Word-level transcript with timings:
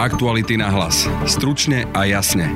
Aktuality 0.00 0.56
na 0.56 0.72
hlas. 0.72 1.04
Stručne 1.28 1.84
a 1.92 2.08
jasne. 2.08 2.48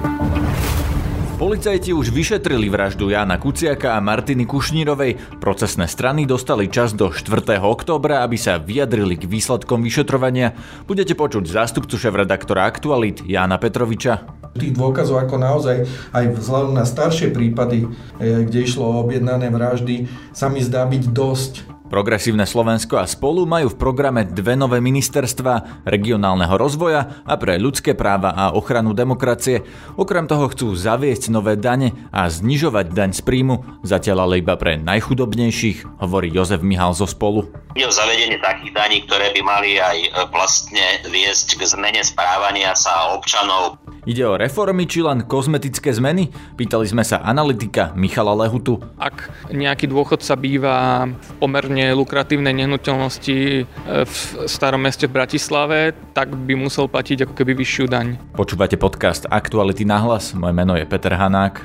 Policajti 1.36 1.92
už 1.92 2.08
vyšetrili 2.08 2.72
vraždu 2.72 3.12
Jana 3.12 3.36
Kuciaka 3.36 3.92
a 3.92 4.00
Martiny 4.00 4.48
Kušnírovej. 4.48 5.44
Procesné 5.44 5.84
strany 5.84 6.24
dostali 6.24 6.72
čas 6.72 6.96
do 6.96 7.12
4. 7.12 7.60
októbra, 7.60 8.24
aby 8.24 8.40
sa 8.40 8.56
vyjadrili 8.56 9.20
k 9.20 9.28
výsledkom 9.28 9.84
vyšetrovania. 9.84 10.56
Budete 10.88 11.12
počuť 11.12 11.44
zástupcu 11.44 12.00
šéf-redaktora 12.00 12.64
Aktualit 12.64 13.20
Jána 13.28 13.60
Petroviča. 13.60 14.24
Tých 14.56 14.72
dôkazov 14.72 15.28
ako 15.28 15.36
naozaj 15.36 15.84
aj 16.16 16.24
vzhľadom 16.40 16.80
na 16.80 16.88
staršie 16.88 17.28
prípady, 17.28 17.84
eh, 18.24 18.40
kde 18.48 18.64
išlo 18.64 18.88
o 18.88 19.00
objednané 19.04 19.52
vraždy, 19.52 20.08
sa 20.32 20.48
mi 20.48 20.64
zdá 20.64 20.88
byť 20.88 21.12
dosť 21.12 21.73
Progresívne 21.94 22.42
Slovensko 22.42 22.98
a 22.98 23.06
spolu 23.06 23.46
majú 23.46 23.70
v 23.70 23.78
programe 23.78 24.26
dve 24.26 24.58
nové 24.58 24.82
ministerstva 24.82 25.86
regionálneho 25.86 26.50
rozvoja 26.58 27.22
a 27.22 27.38
pre 27.38 27.54
ľudské 27.54 27.94
práva 27.94 28.34
a 28.34 28.50
ochranu 28.50 28.90
demokracie. 28.98 29.62
Okrem 29.94 30.26
toho 30.26 30.50
chcú 30.50 30.74
zaviesť 30.74 31.30
nové 31.30 31.54
dane 31.54 31.94
a 32.10 32.26
znižovať 32.26 32.90
daň 32.90 33.10
z 33.14 33.22
príjmu, 33.22 33.86
zatiaľ 33.86 34.26
ale 34.26 34.42
iba 34.42 34.58
pre 34.58 34.74
najchudobnejších, 34.74 36.02
hovorí 36.02 36.34
Jozef 36.34 36.66
Mihal 36.66 36.98
zo 36.98 37.06
spolu. 37.06 37.46
Je 37.78 37.86
o 37.86 37.94
zavedenie 37.94 38.42
takých 38.42 38.74
daní, 38.74 39.06
ktoré 39.06 39.30
by 39.30 39.42
mali 39.46 39.78
aj 39.78 39.98
e, 39.98 40.10
vlastne 40.34 40.82
viesť 41.06 41.58
k 41.58 41.62
zmene 41.78 42.02
správania 42.02 42.74
sa 42.74 43.14
občanov. 43.14 43.78
Ide 44.04 44.20
o 44.28 44.36
reformy 44.36 44.84
či 44.84 45.00
len 45.00 45.24
kozmetické 45.24 45.88
zmeny? 45.88 46.28
Pýtali 46.60 46.84
sme 46.84 47.00
sa 47.00 47.24
analytika 47.24 47.96
Michala 47.96 48.36
Lehutu. 48.36 48.76
Ak 49.00 49.32
nejaký 49.48 49.88
dôchodca 49.88 50.36
býva 50.36 51.08
v 51.08 51.30
pomerne 51.40 51.83
lukratívnej 51.92 52.56
nehnuteľnosti 52.56 53.36
e, 53.36 53.62
v 54.06 54.14
starom 54.48 54.80
meste 54.80 55.04
v 55.04 55.20
Bratislave, 55.20 55.92
tak 56.16 56.32
by 56.32 56.56
musel 56.56 56.88
platiť 56.88 57.28
ako 57.28 57.34
keby 57.36 57.52
vyššiu 57.58 57.84
daň. 57.90 58.16
Počúvate 58.32 58.80
podcast 58.80 59.28
Aktuality 59.28 59.84
na 59.84 60.00
hlas. 60.00 60.32
Moje 60.32 60.54
meno 60.56 60.78
je 60.78 60.88
Peter 60.88 61.12
Hanák. 61.12 61.60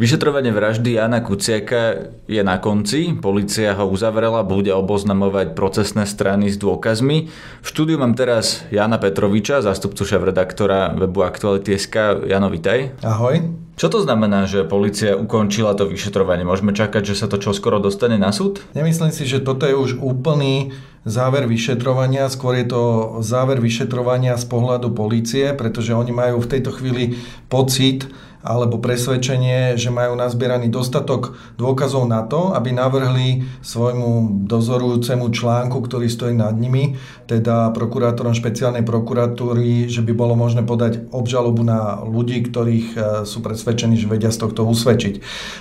Vyšetrovanie 0.00 0.48
vraždy 0.48 0.96
Jana 0.96 1.20
Kuciaka 1.20 2.08
je 2.24 2.40
na 2.40 2.56
konci. 2.56 3.12
Polícia 3.20 3.76
ho 3.76 3.84
uzavrela, 3.84 4.40
bude 4.40 4.72
oboznamovať 4.72 5.52
procesné 5.52 6.08
strany 6.08 6.48
s 6.48 6.56
dôkazmi. 6.56 7.28
V 7.60 7.66
štúdiu 7.68 8.00
mám 8.00 8.16
teraz 8.16 8.64
Jana 8.72 8.96
Petroviča, 8.96 9.60
zástupcu 9.60 10.08
šéf-redaktora 10.08 10.96
webu 10.96 11.20
Aktuality.sk. 11.20 12.24
Jano, 12.24 12.48
vitaj. 12.48 12.96
Ahoj. 13.04 13.44
Čo 13.76 13.92
to 13.92 14.00
znamená, 14.00 14.48
že 14.48 14.64
policia 14.64 15.20
ukončila 15.20 15.76
to 15.76 15.84
vyšetrovanie? 15.84 16.48
Môžeme 16.48 16.72
čakať, 16.72 17.12
že 17.12 17.20
sa 17.20 17.28
to 17.28 17.36
čoskoro 17.36 17.76
dostane 17.76 18.16
na 18.16 18.32
súd? 18.32 18.64
Nemyslím 18.72 19.12
si, 19.12 19.28
že 19.28 19.44
toto 19.44 19.68
je 19.68 19.76
už 19.76 20.00
úplný 20.00 20.72
záver 21.04 21.44
vyšetrovania, 21.44 22.28
skôr 22.32 22.60
je 22.60 22.72
to 22.72 22.82
záver 23.20 23.60
vyšetrovania 23.60 24.36
z 24.36 24.44
pohľadu 24.48 24.92
policie, 24.92 25.52
pretože 25.56 25.96
oni 25.96 26.12
majú 26.12 26.44
v 26.44 26.50
tejto 26.56 26.76
chvíli 26.76 27.20
pocit, 27.48 28.08
alebo 28.40 28.80
presvedčenie, 28.80 29.76
že 29.76 29.92
majú 29.92 30.16
nazbieraný 30.16 30.72
dostatok 30.72 31.36
dôkazov 31.60 32.08
na 32.08 32.24
to, 32.24 32.56
aby 32.56 32.72
navrhli 32.72 33.44
svojmu 33.60 34.44
dozorujúcemu 34.48 35.28
článku, 35.28 35.76
ktorý 35.84 36.08
stojí 36.08 36.32
nad 36.32 36.56
nimi, 36.56 36.96
teda 37.28 37.70
prokurátorom 37.76 38.32
špeciálnej 38.32 38.82
prokuratúry, 38.82 39.92
že 39.92 40.00
by 40.00 40.12
bolo 40.16 40.34
možné 40.34 40.64
podať 40.64 41.12
obžalobu 41.12 41.60
na 41.60 42.00
ľudí, 42.00 42.40
ktorých 42.48 42.88
e, 42.92 42.98
sú 43.28 43.44
presvedčení, 43.44 44.00
že 44.00 44.08
vedia 44.08 44.32
z 44.32 44.40
tohto 44.40 44.64
usvedčiť. 44.64 45.14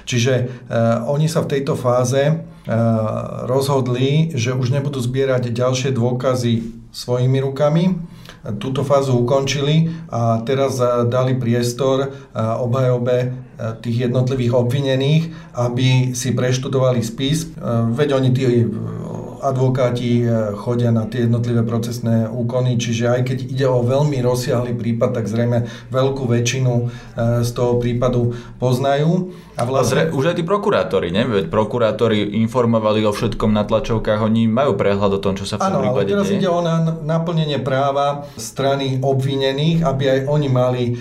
Čiže 0.08 0.34
e, 0.40 0.44
oni 1.06 1.28
sa 1.28 1.44
v 1.44 1.52
tejto 1.60 1.76
fáze 1.76 2.22
e, 2.26 2.34
rozhodli, 3.46 4.32
že 4.34 4.56
už 4.56 4.72
nebudú 4.72 5.04
zbierať 5.04 5.52
ďalšie 5.52 5.92
dôkazy 5.92 6.88
svojimi 6.96 7.44
rukami, 7.44 7.84
túto 8.60 8.88
fázu 8.88 9.20
ukončili 9.20 9.92
a 10.08 10.40
teraz 10.48 10.80
eh, 10.80 11.06
dali 11.08 11.36
priestor 11.36 12.08
eh, 12.08 12.12
obhajobe 12.40 13.18
eh, 13.20 13.32
tých 13.84 14.10
jednotlivých 14.10 14.56
obvinených, 14.56 15.24
aby 15.60 16.16
si 16.16 16.32
preštudovali 16.32 17.04
spis. 17.04 17.52
Veď 17.92 18.16
oni 18.16 18.30
tí 18.32 18.64
advokáti 19.42 20.28
chodia 20.60 20.92
na 20.92 21.08
tie 21.08 21.26
jednotlivé 21.26 21.64
procesné 21.64 22.28
úkony, 22.30 22.76
čiže 22.78 23.10
aj 23.10 23.22
keď 23.26 23.38
ide 23.50 23.68
o 23.68 23.84
veľmi 23.84 24.20
rozsiahly 24.22 24.76
prípad, 24.76 25.16
tak 25.16 25.26
zrejme 25.26 25.66
veľkú 25.90 26.24
väčšinu 26.28 26.74
z 27.44 27.50
toho 27.56 27.80
prípadu 27.82 28.36
poznajú. 28.60 29.32
A 29.60 29.68
vlastne... 29.68 30.08
Zre, 30.08 30.16
už 30.16 30.32
aj 30.32 30.36
tí 30.40 30.44
prokurátori, 30.48 31.12
ne? 31.12 31.28
Veď 31.28 31.52
prokurátori 31.52 32.40
informovali 32.40 33.04
o 33.04 33.12
všetkom 33.12 33.52
na 33.52 33.68
tlačovkách, 33.68 34.24
oni 34.24 34.48
majú 34.48 34.80
prehľad 34.80 35.20
o 35.20 35.24
tom, 35.24 35.36
čo 35.36 35.44
sa 35.44 35.60
v 35.60 35.68
tom 35.68 35.84
prípade 35.84 36.08
ale 36.08 36.14
teraz 36.16 36.28
deje. 36.32 36.40
ide 36.40 36.48
o 36.48 36.64
naplnenie 37.04 37.60
práva 37.60 38.24
strany 38.40 39.04
obvinených, 39.04 39.84
aby 39.84 40.04
aj 40.08 40.20
oni 40.32 40.48
mali 40.48 40.84
e, 40.88 40.94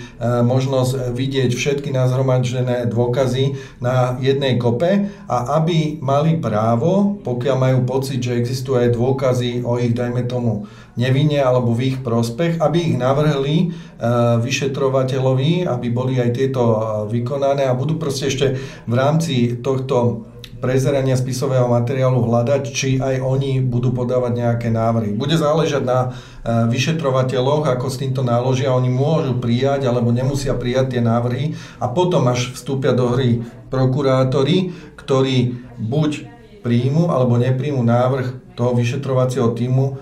možnosť 0.43 1.15
vidieť 1.15 1.55
všetky 1.55 1.95
nazhromaždené 1.95 2.91
dôkazy 2.91 3.55
na 3.79 4.19
jednej 4.19 4.59
kope 4.59 5.07
a 5.31 5.37
aby 5.63 6.03
mali 6.03 6.35
právo, 6.35 7.15
pokiaľ 7.23 7.55
majú 7.55 7.79
pocit, 7.87 8.19
že 8.19 8.28
existujú 8.37 8.77
aj 8.77 8.93
dôkazy 8.93 9.65
o 9.65 9.79
ich, 9.81 9.95
dajme 9.95 10.27
tomu, 10.29 10.69
nevine 10.99 11.39
alebo 11.39 11.71
v 11.71 11.95
ich 11.95 11.97
prospech, 12.03 12.59
aby 12.59 12.93
ich 12.93 12.97
navrhli 12.99 13.57
e, 13.57 13.67
vyšetrovateľovi, 14.43 15.65
aby 15.65 15.87
boli 15.89 16.19
aj 16.19 16.29
tieto 16.35 16.61
e, 16.61 16.77
vykonané 17.09 17.65
a 17.65 17.73
budú 17.73 17.95
proste 17.95 18.27
ešte 18.27 18.59
v 18.85 18.93
rámci 18.93 19.63
tohto 19.63 20.27
prezerania 20.59 21.15
spisového 21.15 21.71
materiálu 21.71 22.19
hľadať, 22.19 22.63
či 22.75 22.89
aj 22.99 23.23
oni 23.23 23.63
budú 23.63 23.95
podávať 23.95 24.43
nejaké 24.43 24.67
návrhy. 24.67 25.15
Bude 25.15 25.39
záležať 25.39 25.83
na 25.87 25.99
e, 26.03 26.09
vyšetrovateľoch, 26.67 27.63
ako 27.65 27.87
s 27.87 27.99
týmto 28.03 28.21
náložia. 28.21 28.75
Oni 28.75 28.91
môžu 28.91 29.39
prijať 29.39 29.87
alebo 29.87 30.11
nemusia 30.11 30.53
prijať 30.53 30.99
tie 30.99 31.01
návrhy 31.01 31.55
a 31.79 31.87
potom 31.87 32.27
až 32.27 32.51
vstúpia 32.51 32.91
do 32.91 33.07
hry 33.15 33.39
prokurátori, 33.71 34.75
ktorí 34.99 35.55
buď 35.79 36.38
príjmu 36.69 37.09
alebo 37.09 37.41
nepríjmu 37.41 37.81
návrh 37.81 38.53
toho 38.53 38.77
vyšetrovacieho 38.77 39.57
týmu 39.57 39.97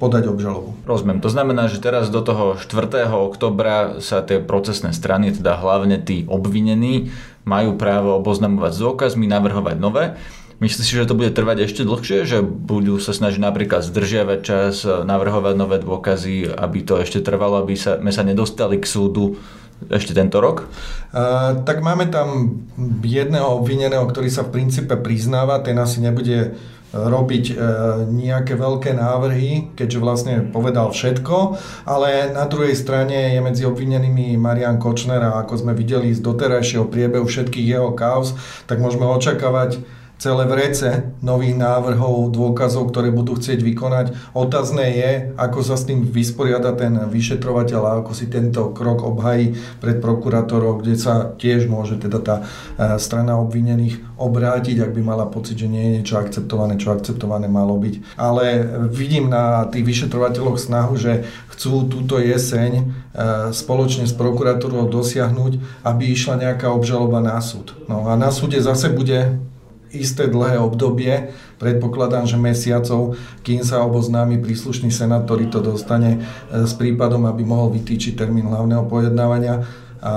podať 0.00 0.32
obžalobu. 0.32 0.72
Rozumiem. 0.88 1.20
To 1.20 1.28
znamená, 1.28 1.68
že 1.68 1.76
teraz 1.76 2.08
do 2.08 2.24
toho 2.24 2.56
4. 2.58 3.06
oktobra 3.12 4.00
sa 4.00 4.24
tie 4.24 4.40
procesné 4.40 4.96
strany, 4.96 5.30
teda 5.36 5.60
hlavne 5.60 6.00
tí 6.00 6.24
obvinení, 6.26 7.14
majú 7.44 7.76
právo 7.76 8.16
oboznamovať 8.16 8.72
s 8.72 8.80
dôkazmi, 8.80 9.28
navrhovať 9.28 9.76
nové. 9.76 10.16
Myslíš 10.64 10.86
si, 10.88 10.96
že 10.96 11.04
to 11.04 11.12
bude 11.12 11.28
trvať 11.36 11.68
ešte 11.68 11.84
dlhšie? 11.84 12.24
Že 12.24 12.40
budú 12.40 12.96
sa 12.96 13.12
snažiť 13.12 13.36
napríklad 13.36 13.84
zdržiavať 13.84 14.38
čas, 14.40 14.80
navrhovať 14.88 15.54
nové 15.60 15.76
dôkazy, 15.76 16.48
aby 16.48 16.80
to 16.80 17.04
ešte 17.04 17.20
trvalo, 17.20 17.60
aby 17.60 17.76
sme 17.76 18.08
sa 18.16 18.24
nedostali 18.24 18.80
k 18.80 18.88
súdu 18.88 19.36
ešte 19.92 20.16
tento 20.16 20.40
rok? 20.40 20.68
Uh, 21.14 21.62
tak 21.64 21.84
máme 21.84 22.08
tam 22.08 22.60
jedného 23.02 23.60
obvineného, 23.60 24.04
ktorý 24.08 24.28
sa 24.28 24.46
v 24.46 24.60
princípe 24.60 24.96
priznáva, 24.98 25.60
ten 25.60 25.76
asi 25.80 26.00
nebude 26.04 26.56
robiť 26.94 27.44
e, 27.50 27.54
nejaké 28.06 28.54
veľké 28.54 28.94
návrhy, 28.94 29.74
keďže 29.74 29.98
vlastne 29.98 30.34
povedal 30.46 30.94
všetko, 30.94 31.58
ale 31.90 32.30
na 32.30 32.46
druhej 32.46 32.78
strane 32.78 33.34
je 33.34 33.40
medzi 33.42 33.62
obvinenými 33.66 34.38
Marian 34.38 34.78
Kočner 34.78 35.18
a 35.18 35.42
ako 35.42 35.66
sme 35.66 35.72
videli 35.74 36.14
z 36.14 36.22
doterajšieho 36.22 36.86
priebehu 36.86 37.26
všetkých 37.26 37.66
jeho 37.66 37.90
kauz, 37.98 38.38
tak 38.70 38.78
môžeme 38.78 39.04
očakávať 39.10 39.82
celé 40.18 40.46
vrece 40.46 41.12
nových 41.20 41.58
návrhov, 41.58 42.30
dôkazov, 42.30 42.94
ktoré 42.94 43.10
budú 43.10 43.36
chcieť 43.36 43.60
vykonať. 43.60 44.06
Otázne 44.32 44.86
je, 44.94 45.10
ako 45.34 45.60
sa 45.60 45.74
s 45.74 45.84
tým 45.84 46.06
vysporiada 46.06 46.72
ten 46.72 46.96
vyšetrovateľ 47.10 47.80
a 47.82 47.96
ako 48.00 48.12
si 48.14 48.30
tento 48.30 48.70
krok 48.70 49.02
obhají 49.02 49.58
pred 49.82 49.98
prokurátorov, 49.98 50.80
kde 50.80 50.94
sa 50.96 51.34
tiež 51.34 51.66
môže 51.66 51.98
teda 51.98 52.18
tá 52.22 52.36
e, 52.40 52.42
strana 53.02 53.36
obvinených 53.42 54.00
obrátiť, 54.14 54.80
ak 54.80 54.94
by 54.94 55.02
mala 55.02 55.26
pocit, 55.26 55.58
že 55.58 55.68
nie 55.68 55.82
je 55.82 55.94
niečo 56.00 56.16
akceptované, 56.16 56.78
čo 56.78 56.94
akceptované 56.94 57.50
malo 57.50 57.74
byť. 57.74 58.14
Ale 58.14 58.64
vidím 58.88 59.26
na 59.26 59.66
tých 59.66 59.82
vyšetrovateľoch 59.82 60.56
snahu, 60.56 60.94
že 60.94 61.26
chcú 61.50 61.90
túto 61.90 62.22
jeseň 62.22 62.72
e, 62.78 62.84
spoločne 63.50 64.06
s 64.06 64.14
prokurátorou 64.14 64.86
dosiahnuť, 64.86 65.82
aby 65.82 66.02
išla 66.14 66.38
nejaká 66.38 66.70
obžaloba 66.70 67.18
na 67.18 67.38
súd. 67.42 67.74
No 67.90 68.06
a 68.06 68.14
na 68.14 68.30
súde 68.30 68.62
zase 68.62 68.90
bude 68.90 69.38
isté 69.94 70.26
dlhé 70.26 70.58
obdobie, 70.58 71.32
predpokladám, 71.62 72.26
že 72.26 72.36
mesiacov, 72.36 73.14
kým 73.46 73.62
sa 73.62 73.86
oboznámi 73.86 74.42
príslušný 74.42 74.90
senát, 74.90 75.24
ktorý 75.24 75.48
to 75.48 75.62
dostane 75.62 76.18
e, 76.18 76.66
s 76.66 76.74
prípadom, 76.74 77.24
aby 77.30 77.46
mohol 77.46 77.70
vytýčiť 77.72 78.18
termín 78.18 78.50
hlavného 78.50 78.84
pojednávania 78.90 79.64
a 80.04 80.12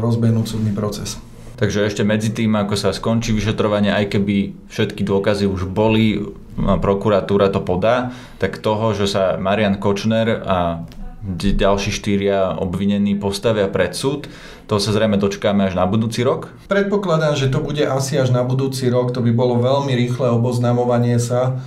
rozbehnúť 0.00 0.46
súdny 0.48 0.72
proces. 0.72 1.20
Takže 1.58 1.90
ešte 1.90 2.06
medzi 2.06 2.30
tým, 2.30 2.54
ako 2.54 2.78
sa 2.78 2.94
skončí 2.94 3.34
vyšetrovanie, 3.34 3.90
aj 3.90 4.14
keby 4.14 4.54
všetky 4.70 5.02
dôkazy 5.02 5.50
už 5.50 5.66
boli, 5.66 6.22
prokuratúra 6.54 7.50
to 7.50 7.58
podá, 7.58 8.14
tak 8.38 8.62
toho, 8.62 8.94
že 8.94 9.10
sa 9.10 9.34
Marian 9.42 9.82
Kočner 9.82 10.38
a 10.46 10.86
ďalší 11.26 11.90
štyria 11.90 12.54
obvinení 12.54 13.18
postavia 13.18 13.66
pred 13.66 13.92
súd. 13.92 14.30
To 14.70 14.76
sa 14.78 14.92
zrejme 14.92 15.16
dočkáme 15.18 15.66
až 15.66 15.74
na 15.74 15.88
budúci 15.88 16.22
rok? 16.22 16.52
Predpokladám, 16.70 17.34
že 17.34 17.50
to 17.50 17.58
bude 17.58 17.82
asi 17.82 18.20
až 18.20 18.30
na 18.30 18.44
budúci 18.44 18.86
rok. 18.92 19.10
To 19.16 19.24
by 19.24 19.32
bolo 19.34 19.58
veľmi 19.58 19.92
rýchle 19.96 20.30
oboznamovanie 20.30 21.16
sa 21.18 21.58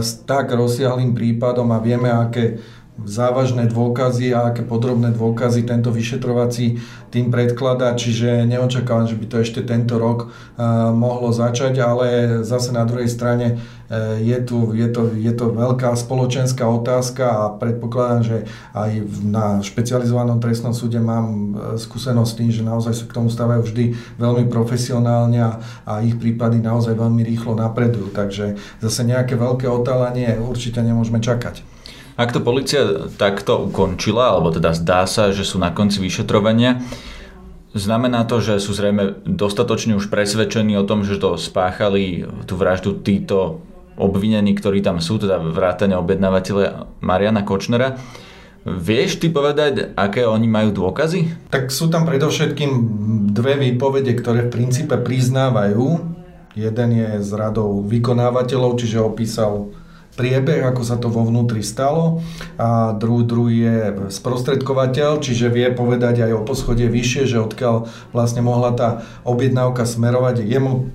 s 0.00 0.24
tak 0.26 0.50
rozsiahlým 0.50 1.14
prípadom 1.14 1.70
a 1.70 1.78
vieme, 1.78 2.10
aké 2.10 2.58
závažné 3.04 3.68
dôkazy 3.70 4.32
a 4.36 4.52
aké 4.52 4.64
podrobné 4.64 5.12
dôkazy 5.14 5.64
tento 5.64 5.88
vyšetrovací 5.92 6.80
tým 7.10 7.34
predkladá, 7.34 7.98
čiže 7.98 8.46
neočakávam, 8.46 9.10
že 9.10 9.18
by 9.18 9.26
to 9.26 9.36
ešte 9.42 9.60
tento 9.66 9.98
rok 9.98 10.30
uh, 10.30 10.94
mohlo 10.94 11.34
začať, 11.34 11.82
ale 11.82 12.06
zase 12.46 12.70
na 12.70 12.86
druhej 12.86 13.10
strane 13.10 13.58
uh, 13.58 14.14
je, 14.22 14.38
tu, 14.46 14.70
je, 14.78 14.86
to, 14.86 15.10
je 15.18 15.32
to 15.34 15.50
veľká 15.50 15.90
spoločenská 15.98 16.62
otázka 16.70 17.24
a 17.26 17.42
predpokladám, 17.58 18.22
že 18.22 18.36
aj 18.78 18.90
na 19.26 19.58
špecializovanom 19.58 20.38
trestnom 20.38 20.70
súde 20.70 21.02
mám 21.02 21.26
uh, 21.26 21.34
skúsenosť 21.74 22.30
s 22.30 22.38
tým, 22.38 22.50
že 22.54 22.62
naozaj 22.62 22.94
sa 22.94 23.04
k 23.10 23.16
tomu 23.18 23.26
stávajú 23.26 23.66
vždy 23.66 23.98
veľmi 24.22 24.46
profesionálne 24.46 25.42
a, 25.42 25.52
a 25.82 26.06
ich 26.06 26.14
prípady 26.14 26.62
naozaj 26.62 26.94
veľmi 26.94 27.26
rýchlo 27.26 27.58
napredujú, 27.58 28.14
takže 28.14 28.54
zase 28.78 29.02
nejaké 29.02 29.34
veľké 29.34 29.66
otálanie 29.66 30.38
určite 30.38 30.78
nemôžeme 30.78 31.18
čakať. 31.18 31.79
Ak 32.18 32.34
to 32.34 32.42
policia 32.42 33.10
takto 33.14 33.70
ukončila, 33.70 34.34
alebo 34.34 34.50
teda 34.50 34.74
zdá 34.74 35.06
sa, 35.06 35.30
že 35.30 35.46
sú 35.46 35.58
na 35.58 35.70
konci 35.70 36.02
vyšetrovania, 36.02 36.82
znamená 37.74 38.26
to, 38.26 38.42
že 38.42 38.58
sú 38.58 38.74
zrejme 38.74 39.22
dostatočne 39.24 39.94
už 39.94 40.10
presvedčení 40.10 40.74
o 40.74 40.86
tom, 40.86 41.06
že 41.06 41.22
to 41.22 41.38
spáchali 41.38 42.26
tú 42.44 42.58
vraždu 42.58 42.98
títo 42.98 43.62
obvinení, 44.00 44.56
ktorí 44.56 44.80
tam 44.80 44.98
sú, 44.98 45.20
teda 45.20 45.38
vrátane 45.38 45.94
objednávateľa 45.94 46.88
Mariana 47.04 47.44
Kočnera. 47.44 48.00
Vieš 48.60 49.24
ty 49.24 49.32
povedať, 49.32 49.96
aké 49.96 50.28
oni 50.28 50.44
majú 50.44 50.72
dôkazy? 50.72 51.48
Tak 51.48 51.72
sú 51.72 51.88
tam 51.88 52.04
predovšetkým 52.04 52.70
dve 53.32 53.56
výpovede, 53.56 54.12
ktoré 54.20 54.48
v 54.48 54.52
princípe 54.52 55.00
priznávajú. 55.00 56.12
Jeden 56.52 56.88
je 56.92 57.08
z 57.24 57.30
radou 57.32 57.80
vykonávateľov, 57.88 58.76
čiže 58.76 59.00
opísal 59.00 59.72
priebeh, 60.18 60.62
ako 60.66 60.82
sa 60.82 60.96
to 60.98 61.06
vo 61.06 61.22
vnútri 61.22 61.62
stalo 61.62 62.22
a 62.58 62.92
druhý, 62.94 63.24
druhý 63.24 63.56
je 63.62 63.78
sprostredkovateľ, 64.10 65.22
čiže 65.22 65.52
vie 65.52 65.70
povedať 65.70 66.26
aj 66.26 66.32
o 66.34 66.44
poschodie 66.46 66.90
vyššie, 66.90 67.30
že 67.30 67.38
odkiaľ 67.42 67.86
vlastne 68.10 68.42
mohla 68.42 68.74
tá 68.74 68.88
objednávka 69.22 69.86
smerovať. 69.86 70.42
Jemu 70.44 70.90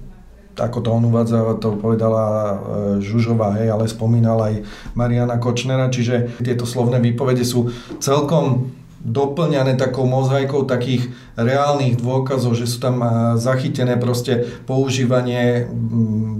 ako 0.55 0.79
to 0.79 0.89
on 0.91 1.03
uvádza, 1.11 1.59
to 1.59 1.75
povedala 1.75 2.23
e, 2.23 2.55
Žužová, 3.03 3.59
hej, 3.59 3.75
ale 3.75 3.91
spomínala 3.91 4.55
aj 4.55 4.63
Mariana 4.95 5.35
Kočnera, 5.35 5.91
čiže 5.91 6.39
tieto 6.39 6.63
slovné 6.63 7.03
výpovede 7.03 7.43
sú 7.43 7.75
celkom 7.99 8.71
doplňané 9.05 9.77
takou 9.77 10.09
mozaikou 10.09 10.65
takých 10.65 11.13
reálnych 11.37 12.01
dôkazov, 12.01 12.57
že 12.57 12.65
sú 12.65 12.81
tam 12.81 13.05
zachytené 13.37 14.01
proste 14.01 14.49
používanie 14.65 15.69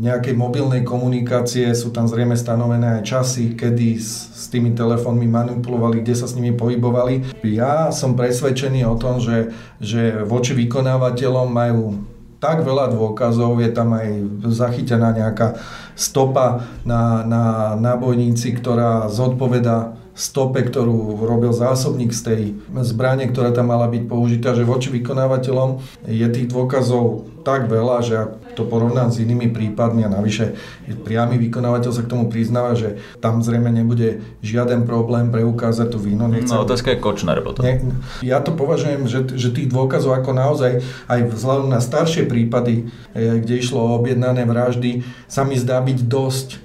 nejakej 0.02 0.34
mobilnej 0.34 0.82
komunikácie, 0.82 1.78
sú 1.78 1.94
tam 1.94 2.10
zrejme 2.10 2.34
stanovené 2.34 3.00
aj 3.00 3.02
časy, 3.06 3.54
kedy 3.54 4.02
s, 4.02 4.34
s 4.34 4.44
tými 4.50 4.74
telefónmi 4.74 5.30
manipulovali, 5.30 6.02
kde 6.02 6.18
sa 6.18 6.26
s 6.26 6.34
nimi 6.34 6.58
pohybovali. 6.58 7.46
Ja 7.46 7.94
som 7.94 8.18
presvedčený 8.18 8.82
o 8.90 8.98
tom, 8.98 9.22
že, 9.22 9.54
že 9.78 10.26
voči 10.26 10.58
vykonávateľom 10.58 11.48
majú 11.48 12.02
tak 12.42 12.62
veľa 12.62 12.94
dôkazov, 12.94 13.62
je 13.62 13.72
tam 13.74 13.96
aj 13.96 14.08
zachytená 14.54 15.14
nejaká 15.16 15.58
stopa 15.96 16.68
na, 16.84 17.24
na 17.26 17.44
nábojníci, 17.80 18.54
ktorá 18.58 19.08
zodpoveda 19.10 19.98
stope, 20.16 20.64
ktorú 20.64 21.28
robil 21.28 21.52
zásobník 21.52 22.16
z 22.16 22.22
tej 22.24 22.42
zbrane, 22.82 23.28
ktorá 23.28 23.52
tam 23.52 23.76
mala 23.76 23.92
byť 23.92 24.04
použitá, 24.08 24.56
že 24.56 24.64
voči 24.64 24.88
vykonávateľom 24.88 25.84
je 26.08 26.28
tých 26.32 26.48
dôkazov 26.48 27.28
tak 27.46 27.70
veľa, 27.70 27.98
že 28.02 28.16
ak 28.18 28.30
to 28.58 28.66
porovnám 28.66 29.14
s 29.14 29.22
inými 29.22 29.54
prípadmi 29.54 30.02
a 30.02 30.10
navyše 30.10 30.58
priamy 31.06 31.38
vykonávateľ 31.38 31.92
sa 31.94 32.02
k 32.02 32.10
tomu 32.10 32.26
priznáva, 32.32 32.74
že 32.74 32.98
tam 33.22 33.44
zrejme 33.44 33.70
nebude 33.70 34.26
žiaden 34.42 34.90
problém 34.90 35.30
preukázať 35.30 35.94
tú 35.94 36.02
víno. 36.02 36.26
Nechcem... 36.26 36.58
No 36.58 36.66
otázka 36.66 36.96
je 36.96 37.04
Kočner 37.04 37.44
potom. 37.46 37.62
Ne, 37.62 37.84
ja 38.26 38.42
to 38.42 38.56
považujem, 38.56 39.06
že, 39.06 39.38
že 39.38 39.54
tých 39.54 39.70
dôkazov 39.70 40.18
ako 40.18 40.34
naozaj 40.34 40.82
aj 41.06 41.20
vzhľadom 41.30 41.70
na 41.70 41.84
staršie 41.84 42.26
prípady, 42.26 42.90
eh, 43.14 43.38
kde 43.44 43.62
išlo 43.62 43.78
o 43.78 43.96
objednané 44.02 44.48
vraždy, 44.50 45.06
sa 45.30 45.46
mi 45.46 45.60
zdá 45.60 45.84
byť 45.86 46.00
dosť 46.10 46.65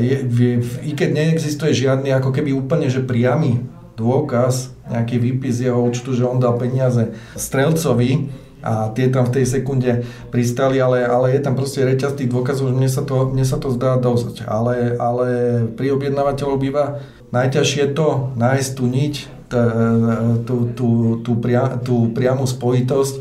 je, 0.00 0.26
I 0.84 0.92
keď 0.94 1.10
neexistuje 1.10 1.74
žiadny 1.74 2.14
ako 2.14 2.30
keby 2.32 2.54
úplne 2.54 2.88
že 2.88 3.04
priamy 3.04 3.64
dôkaz, 4.00 4.72
nejaký 4.88 5.20
výpis 5.20 5.60
jeho 5.60 5.78
účtu, 5.78 6.16
že 6.16 6.24
on 6.24 6.40
dal 6.40 6.56
peniaze 6.56 7.12
strelcovi 7.36 8.32
a 8.60 8.92
tie 8.92 9.08
tam 9.08 9.24
v 9.24 9.40
tej 9.40 9.44
sekunde 9.48 10.04
pristali, 10.28 10.80
ale, 10.80 11.04
ale 11.04 11.36
je 11.36 11.40
tam 11.40 11.56
proste 11.56 11.80
reťaz 11.80 12.16
tých 12.16 12.28
dôkazov, 12.28 12.72
že 12.72 12.76
mne 12.76 12.90
sa 12.92 13.02
to, 13.04 13.28
mne 13.32 13.46
sa 13.46 13.56
to 13.56 13.72
zdá 13.72 13.96
dosť. 13.96 14.44
Ale, 14.44 15.00
ale 15.00 15.28
pri 15.76 15.96
objednávateľov 15.96 16.56
býva 16.60 17.00
najťažšie 17.32 17.96
to 17.96 18.36
nájsť 18.36 18.70
tú 18.76 18.84
niť, 18.84 19.14
tú, 20.46 20.70
tú, 20.72 20.88
tú, 21.26 21.32
pria, 21.42 21.74
tú 21.82 22.14
priamu 22.14 22.46
spojitosť 22.46 23.14
e, 23.14 23.20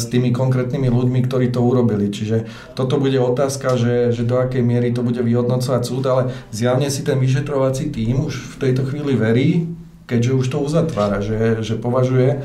s 0.00 0.04
tými 0.08 0.32
konkrétnymi 0.32 0.88
ľuďmi, 0.88 1.20
ktorí 1.28 1.52
to 1.52 1.60
urobili. 1.60 2.08
Čiže 2.08 2.48
toto 2.72 2.96
bude 2.96 3.20
otázka, 3.20 3.76
že, 3.76 4.16
že 4.16 4.24
do 4.24 4.40
akej 4.40 4.64
miery 4.64 4.96
to 4.96 5.04
bude 5.04 5.20
vyhodnocovať 5.20 5.82
súd, 5.84 6.04
ale 6.08 6.32
zjavne 6.48 6.88
si 6.88 7.04
ten 7.04 7.20
vyšetrovací 7.20 7.92
tým 7.92 8.24
už 8.24 8.56
v 8.56 8.68
tejto 8.68 8.88
chvíli 8.88 9.12
verí, 9.12 9.68
keďže 10.08 10.32
už 10.32 10.46
to 10.48 10.58
uzatvára, 10.64 11.20
že, 11.20 11.60
že 11.60 11.76
považuje 11.76 12.28
e, 12.32 12.38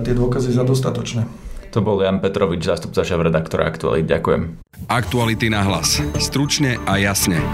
tie 0.00 0.14
dôkazy 0.16 0.48
za 0.56 0.64
dostatočné. 0.64 1.28
To 1.76 1.84
bol 1.84 2.00
Jan 2.00 2.24
Petrovič, 2.24 2.64
zástupca 2.64 3.04
šéf-redaktora 3.04 3.68
Aktuality. 3.68 4.08
Ďakujem. 4.08 4.42
Aktuality 4.88 5.52
na 5.52 5.68
hlas. 5.68 6.00
Stručne 6.16 6.80
a 6.88 6.96
jasne. 6.96 7.44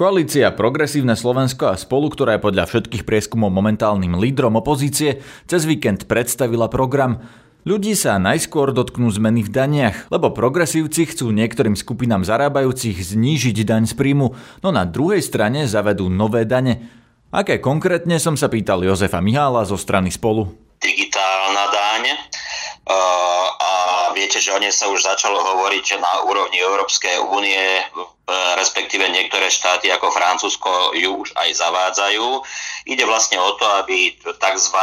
Koalícia 0.00 0.48
Progresívne 0.56 1.12
Slovensko 1.12 1.68
a 1.68 1.76
spolu, 1.76 2.08
ktorá 2.08 2.40
je 2.40 2.44
podľa 2.48 2.64
všetkých 2.72 3.04
prieskumov 3.04 3.52
momentálnym 3.52 4.16
lídrom 4.16 4.56
opozície, 4.56 5.20
cez 5.44 5.68
víkend 5.68 6.08
predstavila 6.08 6.72
program 6.72 7.20
Ľudí 7.68 7.92
sa 7.92 8.16
najskôr 8.16 8.72
dotknú 8.72 9.12
zmeny 9.12 9.44
v 9.44 9.52
daniach, 9.52 10.08
lebo 10.08 10.32
progresívci 10.32 11.04
chcú 11.04 11.28
niektorým 11.36 11.76
skupinám 11.76 12.24
zarábajúcich 12.24 12.96
znížiť 12.96 13.60
daň 13.68 13.84
z 13.84 13.92
príjmu, 13.92 14.32
no 14.64 14.68
na 14.72 14.88
druhej 14.88 15.20
strane 15.20 15.68
zavedú 15.68 16.08
nové 16.08 16.48
dane. 16.48 16.80
Aké 17.28 17.60
konkrétne 17.60 18.16
som 18.16 18.40
sa 18.40 18.48
pýtal 18.48 18.80
Jozefa 18.80 19.20
Mihála 19.20 19.68
zo 19.68 19.76
strany 19.76 20.08
Spolu. 20.08 20.48
Digitálna 20.80 21.64
daň 21.68 22.02
a 24.10 24.14
viete, 24.16 24.42
že 24.42 24.50
o 24.50 24.58
nej 24.58 24.74
sa 24.74 24.90
už 24.90 25.06
začalo 25.06 25.38
hovoriť 25.38 26.02
na 26.02 26.26
úrovni 26.26 26.58
Európskej 26.58 27.22
únie 27.30 27.86
respektíve 28.30 29.10
niektoré 29.10 29.50
štáty 29.50 29.90
ako 29.90 30.14
Francúzsko 30.14 30.94
ju 30.94 31.22
už 31.22 31.34
aj 31.34 31.50
zavádzajú. 31.54 32.26
Ide 32.86 33.04
vlastne 33.06 33.38
o 33.42 33.54
to, 33.58 33.66
aby 33.82 34.14
tzv. 34.22 34.78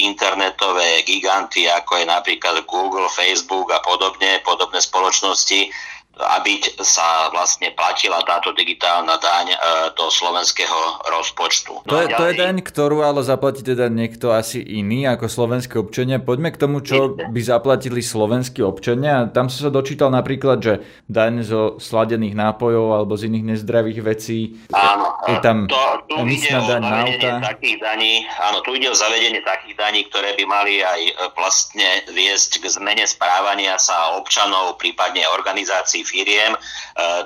internetové 0.00 1.04
giganty, 1.04 1.68
ako 1.68 2.00
je 2.00 2.06
napríklad 2.08 2.64
Google, 2.64 3.08
Facebook 3.12 3.72
a 3.72 3.80
podobne, 3.84 4.40
podobné 4.42 4.80
spoločnosti, 4.80 5.68
aby 6.16 6.64
sa 6.80 7.28
vlastne 7.28 7.76
platila 7.76 8.24
táto 8.24 8.56
digitálna 8.56 9.20
daň 9.20 9.52
e, 9.52 9.56
do 9.92 10.08
slovenského 10.08 11.04
rozpočtu. 11.12 11.84
To 11.84 11.96
je, 12.00 12.08
to 12.08 12.24
je 12.32 12.34
daň, 12.40 12.64
ktorú 12.64 13.04
ale 13.04 13.20
zaplatí 13.20 13.60
teda 13.60 13.92
niekto 13.92 14.32
asi 14.32 14.64
iný 14.64 15.04
ako 15.04 15.28
slovenské 15.28 15.76
občania. 15.76 16.16
Poďme 16.16 16.56
k 16.56 16.60
tomu, 16.60 16.80
čo 16.80 17.12
by 17.12 17.40
zaplatili 17.44 18.00
slovenskí 18.00 18.64
občania. 18.64 19.28
Tam 19.28 19.52
som 19.52 19.68
sa 19.68 19.70
dočítal 19.70 20.08
napríklad, 20.08 20.58
že 20.64 20.74
daň 21.04 21.44
zo 21.44 21.76
sladených 21.76 22.32
nápojov 22.32 22.96
alebo 22.96 23.12
z 23.20 23.28
iných 23.28 23.44
nezdravých 23.52 24.00
vecí. 24.00 24.56
Áno, 24.72 25.20
je 25.28 25.36
tam 25.44 25.68
to, 25.68 25.76
tu 26.08 26.24
ide 26.24 26.48
o 26.56 26.64
daň 26.64 26.80
na 26.80 26.98
auta. 27.04 27.32
takých 27.52 27.76
daní, 27.76 28.24
áno, 28.40 28.64
tu 28.64 28.72
ide 28.72 28.88
o 28.88 28.96
zavedenie 28.96 29.44
takých 29.44 29.76
daní, 29.76 30.08
ktoré 30.08 30.32
by 30.32 30.44
mali 30.48 30.80
aj 30.80 31.00
vlastne 31.36 32.08
viesť 32.08 32.64
k 32.64 32.72
zmene 32.72 33.04
správania 33.04 33.76
sa 33.76 34.16
občanov, 34.16 34.80
prípadne 34.80 35.28
organizácií 35.36 36.05
firiem, 36.06 36.54
e, 36.54 36.58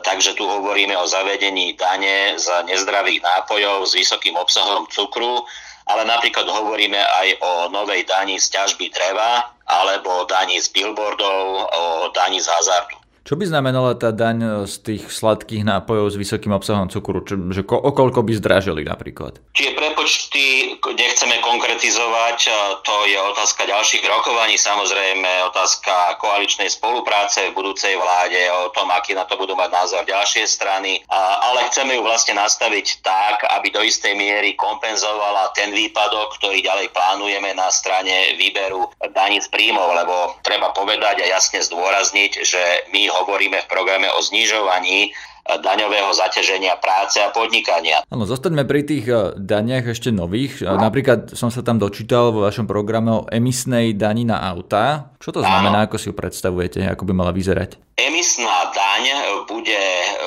takže 0.00 0.32
tu 0.34 0.48
hovoríme 0.48 0.96
o 0.96 1.04
zavedení 1.04 1.76
dane 1.76 2.40
z 2.40 2.48
nezdravých 2.64 3.20
nápojov 3.20 3.84
s 3.84 3.92
vysokým 3.92 4.40
obsahom 4.40 4.88
cukru, 4.88 5.44
ale 5.90 6.08
napríklad 6.08 6.48
hovoríme 6.48 6.98
aj 6.98 7.28
o 7.44 7.50
novej 7.68 8.08
dani 8.08 8.40
z 8.40 8.48
ťažby 8.56 8.88
dreva 8.88 9.52
alebo 9.68 10.24
dani 10.26 10.56
z 10.56 10.72
billboardov, 10.72 11.68
o 11.68 11.82
dani 12.14 12.40
z 12.40 12.48
hazardu. 12.48 12.99
Čo 13.20 13.36
by 13.36 13.44
znamenala 13.44 13.94
tá 14.00 14.10
daň 14.16 14.38
e, 14.40 14.48
z 14.64 14.74
tých 14.80 15.02
sladkých 15.12 15.62
nápojov 15.62 16.08
s 16.08 16.16
vysokým 16.16 16.56
obsahom 16.56 16.88
cukru? 16.88 17.20
Čo, 17.20 17.36
že 17.52 17.62
ko, 17.62 17.76
o 17.76 17.92
koľko 17.92 18.24
by 18.24 18.32
zdražili 18.32 18.82
napríklad? 18.82 19.38
Čiže 19.52 19.76
prepočty 19.76 20.74
nechceme 20.80 21.36
konkretizovať, 21.44 22.38
to 22.80 22.94
je 23.04 23.18
otázka 23.20 23.68
ďalších 23.68 24.00
rokovaní, 24.08 24.56
samozrejme 24.56 25.52
otázka 25.52 26.16
koaličnej 26.16 26.72
spolupráce 26.72 27.52
v 27.52 27.56
budúcej 27.56 27.92
vláde, 28.00 28.40
o 28.64 28.72
tom, 28.72 28.88
aký 28.88 29.12
na 29.12 29.28
to 29.28 29.36
budú 29.36 29.52
mať 29.52 29.70
názor 29.70 30.02
ďalšie 30.08 30.48
strany, 30.48 31.04
ale 31.12 31.68
chceme 31.68 32.00
ju 32.00 32.02
vlastne 32.02 32.40
nastaviť 32.40 33.04
tak, 33.04 33.44
aby 33.60 33.68
do 33.68 33.84
istej 33.84 34.16
miery 34.16 34.56
kompenzovala 34.56 35.52
ten 35.52 35.70
výpadok, 35.70 36.40
ktorý 36.40 36.64
ďalej 36.64 36.88
plánujeme 36.96 37.52
na 37.52 37.68
strane 37.68 38.34
výberu 38.40 38.88
daní 39.12 39.44
z 39.44 39.52
príjmov, 39.52 39.92
lebo 39.92 40.40
treba 40.40 40.72
povedať 40.72 41.20
a 41.20 41.26
jasne 41.28 41.60
zdôrazniť, 41.60 42.32
že 42.40 42.62
my 42.94 43.09
hovoríme 43.22 43.58
v 43.64 43.70
programe 43.70 44.06
o 44.14 44.22
znižovaní 44.22 45.08
e, 45.08 45.10
daňového 45.58 46.14
zaťaženia 46.14 46.78
práce 46.78 47.18
a 47.18 47.34
podnikania. 47.34 48.06
Áno, 48.06 48.24
zostaňme 48.24 48.62
pri 48.62 48.86
tých 48.86 49.06
daniach 49.34 49.90
ešte 49.90 50.14
nových. 50.14 50.62
Napríklad 50.62 51.34
som 51.34 51.50
sa 51.50 51.66
tam 51.66 51.82
dočítal 51.82 52.30
vo 52.30 52.46
vašom 52.46 52.70
programe 52.70 53.10
o 53.10 53.26
emisnej 53.28 53.98
dani 53.98 54.22
na 54.22 54.38
autá. 54.38 55.10
Čo 55.18 55.36
to 55.36 55.40
znamená, 55.42 55.90
ako 55.90 55.96
si 55.98 56.08
ju 56.08 56.14
predstavujete, 56.16 56.86
ako 56.86 57.04
by 57.04 57.12
mala 57.12 57.34
vyzerať? 57.34 57.76
Emisná 58.00 58.72
daň 58.72 59.04
bude 59.44 59.76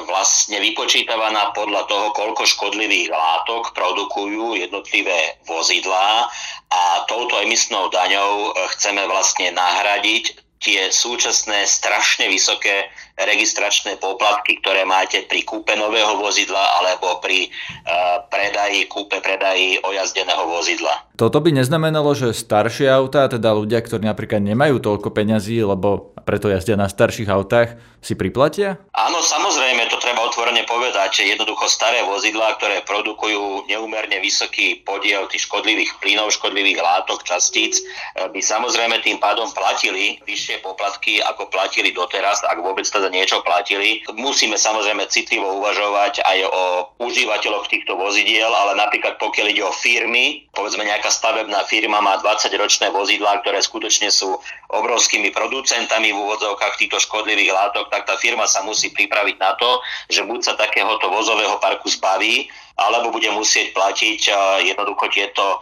vlastne 0.05 0.61
vypočítavaná 0.61 1.57
podľa 1.57 1.89
toho, 1.89 2.13
koľko 2.13 2.45
škodlivých 2.45 3.09
látok 3.09 3.73
produkujú 3.73 4.61
jednotlivé 4.61 5.41
vozidlá 5.49 6.29
a 6.69 6.81
touto 7.09 7.41
emisnou 7.41 7.89
daňou 7.89 8.53
chceme 8.77 9.09
vlastne 9.09 9.49
nahradiť 9.57 10.42
tie 10.63 10.87
súčasné 10.89 11.67
strašne 11.67 12.31
vysoké 12.31 12.87
registračné 13.19 14.01
poplatky, 14.01 14.57
ktoré 14.63 14.87
máte 14.87 15.21
pri 15.27 15.45
kúpe 15.45 15.75
nového 15.77 16.17
vozidla 16.17 16.81
alebo 16.81 17.21
pri 17.21 17.45
uh, 17.45 18.25
predaji, 18.31 18.89
kúpe, 18.89 19.21
predaji 19.21 19.77
ojazdeného 19.85 20.49
vozidla. 20.49 21.05
Toto 21.13 21.37
by 21.37 21.53
neznamenalo, 21.53 22.17
že 22.17 22.33
staršie 22.33 22.89
autá, 22.89 23.29
teda 23.29 23.53
ľudia, 23.53 23.85
ktorí 23.85 24.01
napríklad 24.09 24.41
nemajú 24.41 24.81
toľko 24.81 25.13
peňazí, 25.13 25.61
lebo 25.61 26.15
preto 26.25 26.49
jazdia 26.49 26.73
na 26.73 26.89
starších 26.89 27.29
autách, 27.29 27.77
si 28.03 28.19
priplatia? 28.19 28.75
Áno, 28.91 29.23
samozrejme, 29.23 29.87
to 29.87 29.95
treba 30.03 30.27
otvorene 30.27 30.67
povedať, 30.67 31.23
že 31.23 31.31
jednoducho 31.31 31.71
staré 31.71 32.03
vozidlá, 32.03 32.59
ktoré 32.59 32.83
produkujú 32.83 33.71
neumerne 33.71 34.19
vysoký 34.19 34.83
podiel 34.83 35.23
tých 35.31 35.47
škodlivých 35.47 36.03
plynov, 36.03 36.35
škodlivých 36.35 36.83
látok, 36.83 37.23
častíc, 37.23 37.79
eh, 37.79 38.27
by 38.27 38.39
samozrejme 38.43 38.99
tým 38.99 39.23
pádom 39.23 39.47
platili 39.55 40.19
vyššie 40.27 40.52
poplatky, 40.59 41.23
ako 41.23 41.47
platili 41.47 41.95
doteraz, 41.95 42.43
ak 42.45 42.59
vôbec 42.59 42.83
teda 42.83 43.09
niečo 43.09 43.41
platili. 43.41 44.03
Musíme 44.13 44.59
samozrejme 44.59 45.07
citlivo 45.07 45.57
uvažovať 45.63 46.21
aj 46.21 46.39
o 46.51 46.63
užívateľoch 47.01 47.65
týchto 47.71 47.97
vozidiel, 47.97 48.51
ale 48.51 48.77
napríklad 48.77 49.17
pokiaľ 49.17 49.47
ide 49.49 49.63
o 49.63 49.73
firmy, 49.73 50.45
povedzme 50.51 50.83
nejaká 50.85 51.09
stavebná 51.09 51.63
firma 51.65 52.03
má 52.03 52.19
20-ročné 52.19 52.91
vozidlá, 52.91 53.41
ktoré 53.41 53.63
skutočne 53.63 54.11
sú 54.11 54.37
obrovskými 54.73 55.29
producentami 55.31 56.11
v 56.11 56.19
úvodzovkách 56.19 56.77
týchto 56.77 56.97
škodlivých 57.01 57.53
látok, 57.53 57.93
tak 57.93 58.09
tá 58.09 58.17
firma 58.17 58.49
sa 58.49 58.65
musí 58.65 58.89
pripraviť 58.91 59.35
na 59.37 59.53
to, 59.55 59.79
že 60.09 60.25
buď 60.25 60.39
sa 60.41 60.53
takéhoto 60.57 61.07
vozového 61.07 61.61
parku 61.61 61.87
zbaví, 61.89 62.49
alebo 62.73 63.13
bude 63.13 63.29
musieť 63.29 63.71
platiť 63.77 64.19
e, 64.27 64.31
jednoducho 64.73 65.05
tieto 65.13 65.45
e, 65.45 65.57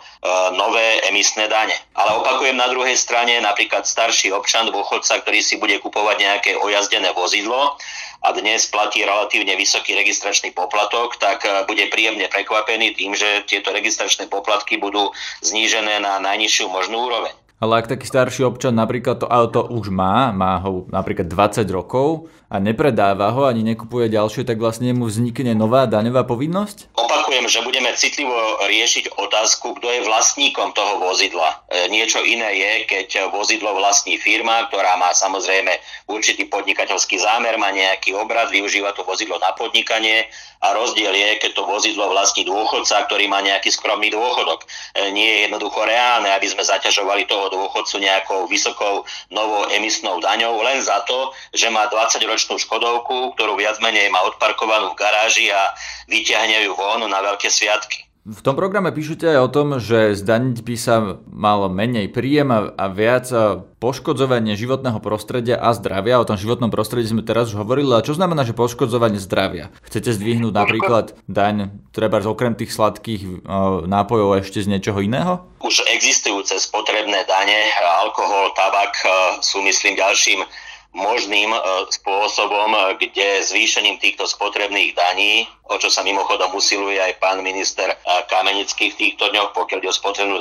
nové 0.56 1.04
emisné 1.12 1.52
dane. 1.52 1.76
Ale 1.92 2.24
opakujem 2.24 2.56
na 2.56 2.72
druhej 2.72 2.96
strane, 2.96 3.36
napríklad 3.44 3.84
starší 3.84 4.32
občan, 4.32 4.72
dôchodca, 4.72 5.20
ktorý 5.20 5.44
si 5.44 5.60
bude 5.60 5.76
kupovať 5.84 6.18
nejaké 6.18 6.52
ojazdené 6.56 7.12
vozidlo 7.12 7.76
a 8.24 8.28
dnes 8.32 8.70
platí 8.72 9.04
relatívne 9.04 9.58
vysoký 9.60 9.98
registračný 9.98 10.56
poplatok, 10.56 11.20
tak 11.20 11.44
e, 11.44 11.68
bude 11.68 11.92
príjemne 11.92 12.32
prekvapený 12.32 12.96
tým, 12.96 13.12
že 13.12 13.44
tieto 13.44 13.76
registračné 13.76 14.32
poplatky 14.32 14.80
budú 14.80 15.12
znížené 15.44 16.00
na 16.00 16.24
najnižšiu 16.24 16.72
možnú 16.72 17.12
úroveň. 17.12 17.36
Ale 17.62 17.78
ak 17.78 17.94
taký 17.94 18.10
starší 18.10 18.42
občan 18.42 18.74
napríklad 18.74 19.22
to 19.22 19.30
auto 19.30 19.62
už 19.70 19.94
má, 19.94 20.34
má 20.34 20.58
ho 20.66 20.90
napríklad 20.90 21.30
20 21.30 21.62
rokov 21.70 22.26
a 22.52 22.60
nepredáva 22.60 23.32
ho 23.32 23.48
ani 23.48 23.64
nekupuje 23.64 24.12
ďalšie, 24.12 24.44
tak 24.44 24.60
vlastne 24.60 24.92
mu 24.92 25.08
vznikne 25.08 25.56
nová 25.56 25.88
daňová 25.88 26.28
povinnosť? 26.28 26.92
Opakujem, 27.00 27.48
že 27.48 27.64
budeme 27.64 27.96
citlivo 27.96 28.36
riešiť 28.68 29.16
otázku, 29.16 29.80
kto 29.80 29.88
je 29.88 30.04
vlastníkom 30.04 30.76
toho 30.76 31.00
vozidla. 31.00 31.64
E, 31.72 31.88
niečo 31.88 32.20
iné 32.20 32.52
je, 32.60 32.72
keď 32.92 33.32
vozidlo 33.32 33.72
vlastní 33.80 34.20
firma, 34.20 34.68
ktorá 34.68 35.00
má 35.00 35.16
samozrejme 35.16 35.80
určitý 36.12 36.52
podnikateľský 36.52 37.24
zámer, 37.24 37.56
má 37.56 37.72
nejaký 37.72 38.12
obrad, 38.20 38.52
využíva 38.52 38.92
to 38.92 39.08
vozidlo 39.08 39.40
na 39.40 39.56
podnikanie 39.56 40.28
a 40.62 40.78
rozdiel 40.78 41.10
je, 41.10 41.42
keď 41.42 41.58
to 41.58 41.66
vozidlo 41.66 42.14
vlastní 42.14 42.46
dôchodca, 42.46 43.10
ktorý 43.10 43.26
má 43.26 43.42
nejaký 43.42 43.74
skromný 43.74 44.14
dôchodok. 44.14 44.62
E, 44.94 45.10
nie 45.10 45.26
je 45.26 45.38
jednoducho 45.50 45.82
reálne, 45.90 46.30
aby 46.30 46.46
sme 46.46 46.62
zaťažovali 46.62 47.26
toho 47.26 47.50
dôchodcu 47.50 47.98
nejakou 47.98 48.46
vysokou 48.46 49.02
novou 49.34 49.66
emisnou 49.74 50.22
daňou 50.22 50.62
len 50.62 50.78
za 50.78 51.02
to, 51.10 51.34
že 51.58 51.74
má 51.74 51.90
20-ročnú 51.90 52.62
Škodovku, 52.62 53.34
ktorú 53.34 53.58
viac 53.58 53.82
menej 53.82 54.14
má 54.14 54.22
odparkovanú 54.30 54.94
v 54.94 55.00
garáži 55.02 55.50
a 55.50 55.74
vyťahne 56.06 56.62
ju 56.70 56.78
von 56.78 57.02
na 57.10 57.20
veľké 57.26 57.50
sviatky. 57.50 58.11
V 58.22 58.46
tom 58.46 58.54
programe 58.54 58.94
píšete 58.94 59.34
aj 59.34 59.40
o 59.42 59.50
tom, 59.50 59.68
že 59.82 60.14
zdaniť 60.14 60.62
by 60.62 60.76
sa 60.78 61.18
malo 61.26 61.74
menej 61.74 62.06
príjem 62.06 62.54
a, 62.54 62.86
viac 62.94 63.34
poškodzovanie 63.82 64.54
životného 64.54 65.02
prostredia 65.02 65.58
a 65.58 65.74
zdravia. 65.74 66.22
O 66.22 66.28
tom 66.30 66.38
životnom 66.38 66.70
prostredí 66.70 67.10
sme 67.10 67.26
teraz 67.26 67.50
už 67.50 67.66
hovorili. 67.66 67.90
A 67.98 68.06
čo 68.06 68.14
znamená, 68.14 68.46
že 68.46 68.54
poškodzovanie 68.54 69.18
zdravia? 69.18 69.74
Chcete 69.90 70.14
zdvihnúť 70.14 70.54
napríklad 70.54 71.18
daň 71.26 71.74
treba 71.90 72.22
okrem 72.22 72.54
tých 72.54 72.78
sladkých 72.78 73.42
nápojov 73.90 74.46
ešte 74.46 74.62
z 74.62 74.70
niečoho 74.70 75.02
iného? 75.02 75.42
Už 75.66 75.82
existujúce 75.90 76.62
spotrebné 76.62 77.26
dane, 77.26 77.74
alkohol, 78.06 78.54
tabak 78.54 79.02
sú 79.42 79.66
myslím 79.66 79.98
ďalším 79.98 80.46
možným 80.92 81.56
spôsobom, 81.88 83.00
kde 83.00 83.48
zvýšením 83.48 83.98
týchto 83.98 84.28
spotrebných 84.28 84.92
daní 84.92 85.48
o 85.72 85.80
čo 85.80 85.88
sa 85.88 86.04
mimochodom 86.04 86.52
usiluje 86.52 87.00
aj 87.00 87.18
pán 87.24 87.40
minister 87.40 87.88
eh, 87.88 87.98
Kamenický 88.28 88.92
v 88.92 89.00
týchto 89.00 89.32
dňoch, 89.32 89.56
pokiaľ 89.56 89.80
ide 89.80 89.90
o 89.90 89.96
spotrebnú 89.96 90.36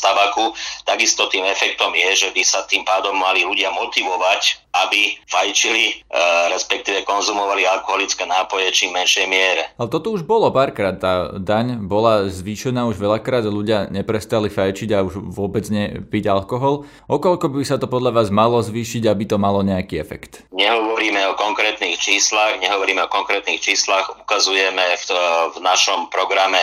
tabaku. 0.00 0.56
Takisto 0.88 1.28
tým 1.28 1.44
efektom 1.44 1.92
je, 1.92 2.26
že 2.26 2.28
by 2.32 2.42
sa 2.42 2.64
tým 2.64 2.82
pádom 2.82 3.12
mali 3.14 3.44
ľudia 3.44 3.68
motivovať, 3.70 4.70
aby 4.70 5.18
fajčili, 5.26 6.06
e, 6.06 6.14
respektíve 6.54 7.02
konzumovali 7.02 7.66
alkoholické 7.66 8.22
nápoje 8.22 8.70
čím 8.70 8.94
menšej 8.94 9.26
miere. 9.26 9.74
Ale 9.74 9.90
toto 9.90 10.14
už 10.14 10.22
bolo 10.22 10.46
párkrát, 10.54 10.94
tá 10.94 11.34
daň 11.34 11.82
bola 11.82 12.30
zvýšená 12.30 12.86
už 12.86 12.96
veľakrát, 13.02 13.42
ľudia 13.50 13.90
neprestali 13.90 14.46
fajčiť 14.46 14.88
a 14.94 15.02
už 15.02 15.34
vôbec 15.34 15.66
nepiť 15.66 16.24
alkohol. 16.30 16.86
Okoľko 17.10 17.50
by 17.50 17.66
sa 17.66 17.82
to 17.82 17.90
podľa 17.90 18.14
vás 18.14 18.28
malo 18.30 18.62
zvýšiť, 18.62 19.10
aby 19.10 19.26
to 19.26 19.36
malo 19.42 19.66
nejaký 19.66 19.98
efekt? 19.98 20.46
Nehovoríme 20.54 21.18
o 21.30 21.34
konkrétnych 21.34 21.98
číslach, 21.98 22.62
nehovoríme 22.62 23.02
o 23.02 23.10
konkrétnych 23.10 23.58
číslach, 23.58 24.06
ukazuje 24.22 24.69
prezentujeme 24.70 24.86
v, 24.96 25.10
v 25.54 25.58
našom 25.62 26.00
programe 26.08 26.62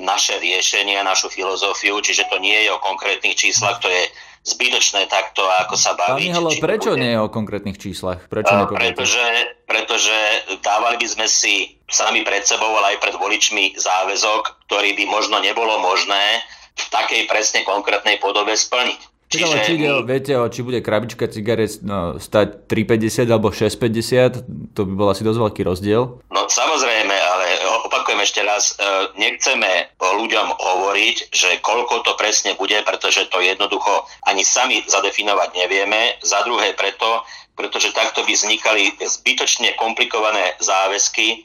naše 0.00 0.40
riešenia, 0.40 1.06
našu 1.06 1.30
filozofiu, 1.30 2.00
čiže 2.00 2.26
to 2.26 2.40
nie 2.42 2.66
je 2.66 2.70
o 2.72 2.82
konkrétnych 2.82 3.36
číslach, 3.38 3.78
to 3.78 3.86
je 3.86 4.10
zbytočné 4.44 5.08
takto, 5.08 5.46
ako 5.64 5.76
sa 5.78 5.96
baviť. 5.96 6.28
Pán 6.28 6.36
ale 6.36 6.50
prečo 6.60 6.92
bude... 6.92 7.00
nie 7.00 7.10
je 7.14 7.20
o 7.20 7.28
konkrétnych 7.32 7.78
číslach? 7.80 8.20
Prečo 8.28 8.52
uh, 8.52 8.68
pretože, 8.68 9.24
pretože 9.64 10.16
dávali 10.60 11.00
by 11.00 11.08
sme 11.08 11.26
si 11.30 11.78
sami 11.88 12.26
pred 12.26 12.44
sebou, 12.44 12.68
ale 12.76 12.96
aj 12.96 12.98
pred 13.00 13.16
voličmi 13.16 13.78
záväzok, 13.78 14.68
ktorý 14.68 14.92
by 14.98 15.04
možno 15.08 15.40
nebolo 15.40 15.80
možné 15.80 16.42
v 16.74 16.84
takej 16.90 17.30
presne 17.30 17.62
konkrétnej 17.62 18.18
podobe 18.18 18.58
splniť. 18.58 19.13
Čiže... 19.28 19.44
Ale 19.44 19.56
či 19.64 19.72
ide, 19.80 19.88
viete, 20.04 20.32
či 20.52 20.60
bude 20.62 20.78
krabička 20.84 21.26
cigaret 21.26 21.80
no, 21.80 22.20
stať 22.20 22.68
3,50 22.70 23.32
alebo 23.32 23.50
6,50, 23.50 24.76
to 24.76 24.80
by 24.86 24.92
bol 24.94 25.08
asi 25.10 25.24
dosť 25.24 25.38
veľký 25.40 25.62
rozdiel. 25.64 26.02
No 26.30 26.40
samozrejme, 26.46 27.14
ale 27.14 27.46
opakujem 27.88 28.20
ešte 28.20 28.40
raz, 28.44 28.76
e, 28.76 28.84
nechceme 29.16 29.90
ľuďom 29.98 30.46
hovoriť, 30.54 31.16
že 31.34 31.58
koľko 31.64 32.04
to 32.04 32.12
presne 32.20 32.54
bude, 32.54 32.76
pretože 32.84 33.26
to 33.32 33.40
jednoducho 33.40 34.06
ani 34.28 34.44
sami 34.44 34.84
zadefinovať 34.86 35.50
nevieme. 35.56 36.20
Za 36.22 36.44
druhé 36.44 36.76
preto, 36.76 37.24
pretože 37.54 37.94
takto 37.94 38.26
by 38.26 38.34
vznikali 38.34 38.98
zbytočne 38.98 39.78
komplikované 39.78 40.58
záväzky, 40.58 41.26
e, 41.30 41.36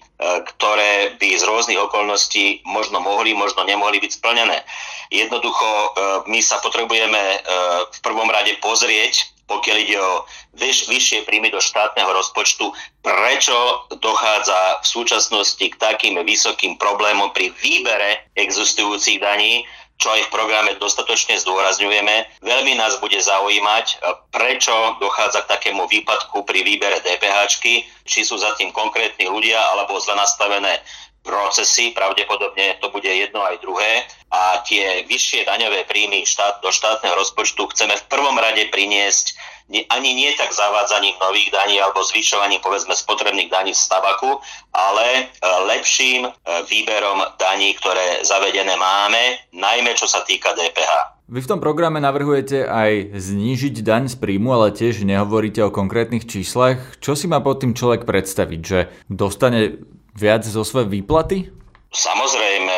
ktoré 0.54 1.14
by 1.22 1.30
z 1.38 1.44
rôznych 1.46 1.78
okolností 1.78 2.66
možno 2.66 2.98
mohli, 2.98 3.38
možno 3.38 3.62
nemohli 3.64 4.02
byť 4.02 4.12
splnené. 4.18 4.66
Jednoducho 5.14 5.66
e, 5.66 5.88
my 6.30 6.40
sa 6.42 6.58
potrebujeme 6.66 7.18
e, 7.18 7.38
v 7.94 8.00
prvom 8.02 8.30
rade 8.30 8.58
pozrieť, 8.58 9.38
pokiaľ 9.50 9.78
ide 9.82 9.98
o 9.98 10.26
vyš, 10.58 10.90
vyššie 10.90 11.26
príjmy 11.26 11.50
do 11.50 11.58
štátneho 11.58 12.10
rozpočtu, 12.14 12.70
prečo 13.02 13.58
dochádza 13.98 14.82
v 14.82 14.86
súčasnosti 14.86 15.66
k 15.66 15.76
takým 15.78 16.22
vysokým 16.22 16.78
problémom 16.78 17.34
pri 17.34 17.50
výbere 17.58 18.30
existujúcich 18.38 19.18
daní, 19.18 19.66
čo 20.00 20.08
aj 20.16 20.32
v 20.32 20.34
programe 20.34 20.80
dostatočne 20.80 21.36
zdôrazňujeme. 21.44 22.40
Veľmi 22.40 22.74
nás 22.80 22.98
bude 23.04 23.20
zaujímať, 23.20 23.86
e, 23.86 23.96
prečo 24.32 24.72
dochádza 25.04 25.44
k 25.44 25.52
takému 25.60 25.92
výpadku 25.92 26.48
pri 26.48 26.64
výbere 26.64 27.04
DPH, 27.04 27.38
či 28.08 28.20
sú 28.24 28.40
za 28.40 28.56
tým 28.56 28.72
konkrétni 28.72 29.28
ľudia 29.28 29.60
alebo 29.76 30.00
zle 30.00 30.16
nastavené 30.16 30.80
procesy, 31.20 31.92
pravdepodobne 31.92 32.80
to 32.80 32.88
bude 32.90 33.06
jedno 33.06 33.44
aj 33.44 33.60
druhé 33.60 34.08
a 34.32 34.64
tie 34.64 35.04
vyššie 35.04 35.44
daňové 35.44 35.84
príjmy 35.84 36.24
štát, 36.24 36.64
do 36.64 36.72
štátneho 36.72 37.14
rozpočtu 37.20 37.68
chceme 37.76 38.00
v 38.00 38.08
prvom 38.08 38.40
rade 38.40 38.72
priniesť 38.72 39.36
ani 39.70 40.12
nie 40.18 40.34
tak 40.34 40.50
zavádzaním 40.50 41.14
nových 41.22 41.54
daní 41.54 41.78
alebo 41.78 42.02
zvyšovaním 42.02 42.62
povedzme 42.62 42.98
spotrebných 42.98 43.54
daní 43.54 43.74
z 43.78 43.86
tabaku, 43.86 44.42
ale 44.74 45.08
e, 45.14 45.24
lepším 45.70 46.26
e, 46.26 46.32
výberom 46.66 47.22
daní, 47.38 47.78
ktoré 47.78 48.26
zavedené 48.26 48.74
máme, 48.74 49.46
najmä 49.54 49.94
čo 49.94 50.10
sa 50.10 50.26
týka 50.26 50.58
DPH. 50.58 51.22
Vy 51.30 51.46
v 51.46 51.50
tom 51.54 51.62
programe 51.62 52.02
navrhujete 52.02 52.66
aj 52.66 53.14
znížiť 53.14 53.86
daň 53.86 54.10
z 54.10 54.18
príjmu, 54.18 54.50
ale 54.50 54.74
tiež 54.74 55.06
nehovoríte 55.06 55.62
o 55.62 55.70
konkrétnych 55.70 56.26
číslach. 56.26 56.98
Čo 56.98 57.14
si 57.14 57.30
má 57.30 57.38
pod 57.38 57.62
tým 57.62 57.78
človek 57.78 58.10
predstaviť? 58.10 58.62
Že 58.66 58.80
dostane 59.14 59.78
viac 60.18 60.42
zo 60.42 60.66
svojej 60.66 60.90
výplaty? 60.90 61.54
Samozrejme, 61.90 62.78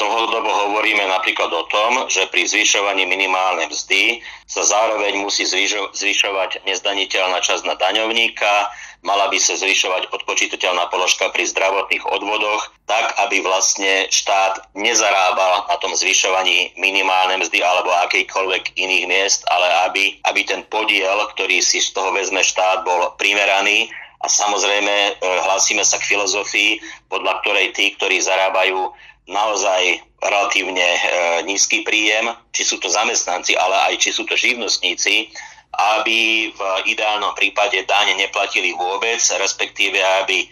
dlhodobo 0.00 0.48
hovoríme 0.48 1.04
napríklad 1.04 1.52
o 1.52 1.68
tom, 1.68 2.08
že 2.08 2.24
pri 2.32 2.48
zvyšovaní 2.48 3.04
minimálnej 3.04 3.68
mzdy 3.68 4.24
sa 4.48 4.64
zároveň 4.64 5.20
musí 5.20 5.44
zvyšovať 5.92 6.64
nezdaniteľná 6.64 7.44
časť 7.44 7.68
na 7.68 7.76
daňovníka, 7.76 8.72
mala 9.04 9.28
by 9.28 9.36
sa 9.36 9.60
zvyšovať 9.60 10.08
odpočítateľná 10.08 10.88
položka 10.88 11.28
pri 11.36 11.44
zdravotných 11.44 12.08
odvodoch, 12.08 12.72
tak 12.88 13.12
aby 13.28 13.44
vlastne 13.44 14.08
štát 14.08 14.72
nezarábal 14.72 15.68
na 15.68 15.76
tom 15.76 15.92
zvyšovaní 15.92 16.72
minimálnej 16.80 17.44
mzdy 17.44 17.60
alebo 17.60 17.92
akýchkoľvek 18.08 18.72
iných 18.72 19.04
miest, 19.04 19.44
ale 19.52 19.68
aby, 19.84 20.04
aby 20.24 20.40
ten 20.48 20.64
podiel, 20.72 21.28
ktorý 21.36 21.60
si 21.60 21.84
z 21.84 21.92
toho 21.92 22.08
vezme 22.16 22.40
štát, 22.40 22.88
bol 22.88 23.12
primeraný 23.20 23.92
a 24.20 24.26
samozrejme 24.26 24.94
e, 24.94 25.10
hlásime 25.20 25.84
sa 25.84 26.00
k 26.00 26.08
filozofii, 26.16 26.80
podľa 27.12 27.44
ktorej 27.44 27.76
tí, 27.76 27.92
ktorí 27.96 28.20
zarábajú 28.20 28.92
naozaj 29.28 30.00
relatívne 30.22 30.82
e, 30.82 31.00
nízky 31.44 31.84
príjem, 31.84 32.32
či 32.54 32.62
sú 32.64 32.80
to 32.80 32.88
zamestnanci, 32.88 33.58
ale 33.58 33.92
aj 33.92 33.94
či 34.00 34.10
sú 34.14 34.24
to 34.24 34.38
živnostníci, 34.38 35.28
aby 35.76 36.48
v 36.56 36.60
ideálnom 36.88 37.36
prípade 37.36 37.84
dáne 37.84 38.16
neplatili 38.16 38.72
vôbec, 38.72 39.20
respektíve 39.20 40.00
aby 40.24 40.46
e, 40.46 40.48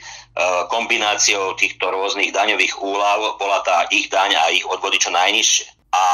kombináciou 0.69 1.57
týchto 1.57 1.89
rôznych 1.89 2.35
daňových 2.35 2.77
úľav 2.77 3.41
bola 3.41 3.65
tá 3.65 3.89
ich 3.89 4.13
daň 4.13 4.37
a 4.37 4.53
ich 4.53 4.67
odvody 4.69 5.01
čo 5.01 5.09
najnižšie. 5.09 5.67
A 5.95 6.05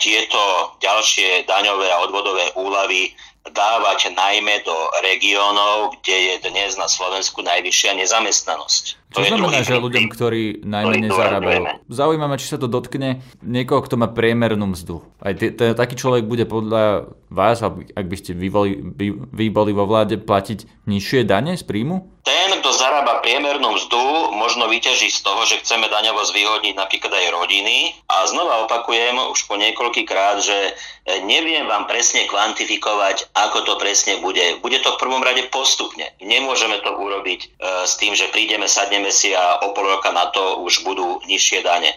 tieto 0.00 0.72
ďalšie 0.80 1.44
daňové 1.44 1.92
a 1.92 2.00
odvodové 2.00 2.48
úľavy 2.56 3.12
dávať 3.52 4.12
najmä 4.12 4.60
do 4.64 4.76
regiónov, 5.04 5.96
kde 6.00 6.16
je 6.16 6.34
dnes 6.50 6.76
na 6.76 6.88
Slovensku 6.88 7.40
najvyššia 7.44 7.96
nezamestnanosť. 7.96 9.07
Čo 9.08 9.24
znamená, 9.24 9.64
že 9.64 9.80
ľuďom, 9.80 10.12
ktorí 10.12 10.68
najmenej 10.68 11.10
zarábajú? 11.10 11.62
Zaujímavé, 11.88 12.36
či 12.36 12.52
sa 12.52 12.60
to 12.60 12.68
dotkne 12.68 13.24
niekoho, 13.40 13.80
kto 13.80 13.96
má 13.96 14.12
priemernú 14.12 14.76
mzdu. 14.76 15.00
Aj 15.24 15.32
t- 15.32 15.48
t- 15.48 15.72
taký 15.72 15.96
človek 15.96 16.28
bude 16.28 16.44
podľa 16.44 17.08
vás, 17.32 17.64
ak 17.64 18.06
by 18.08 18.16
ste 18.20 18.36
vy 18.36 18.48
boli, 18.52 18.76
vy, 19.32 19.48
boli 19.48 19.72
vo 19.72 19.88
vláde, 19.88 20.20
platiť 20.20 20.84
nižšie 20.84 21.24
dane 21.24 21.56
z 21.56 21.64
príjmu? 21.64 22.20
Ten, 22.24 22.52
kto 22.60 22.68
zarába 22.76 23.24
priemernú 23.24 23.80
mzdu, 23.80 24.36
možno 24.36 24.68
vyťaží 24.68 25.08
z 25.08 25.24
toho, 25.24 25.48
že 25.48 25.64
chceme 25.64 25.88
daňovo 25.88 26.28
zvýhodniť 26.28 26.76
napríklad 26.76 27.08
aj 27.08 27.32
rodiny. 27.32 27.96
A 28.08 28.28
znova 28.28 28.68
opakujem 28.68 29.16
už 29.32 29.48
po 29.48 29.56
niekoľkýkrát, 29.56 30.36
že 30.44 30.76
neviem 31.24 31.64
vám 31.64 31.88
presne 31.88 32.28
kvantifikovať, 32.28 33.32
ako 33.32 33.64
to 33.64 33.74
presne 33.80 34.20
bude. 34.20 34.60
Bude 34.60 34.76
to 34.84 34.92
v 34.96 35.00
prvom 35.00 35.24
rade 35.24 35.48
postupne. 35.48 36.04
Nemôžeme 36.20 36.84
to 36.84 36.92
urobiť 36.92 37.40
e, 37.40 37.48
s 37.88 37.96
tým, 37.96 38.12
že 38.12 38.28
prídeme, 38.28 38.68
sadneme 38.68 38.97
si 39.10 39.36
a 39.36 39.62
o 39.62 39.70
pol 39.70 39.86
roka 39.86 40.10
na 40.10 40.30
to 40.34 40.62
už 40.66 40.82
budú 40.82 41.22
nižšie 41.26 41.62
dane. 41.62 41.94
E, 41.94 41.96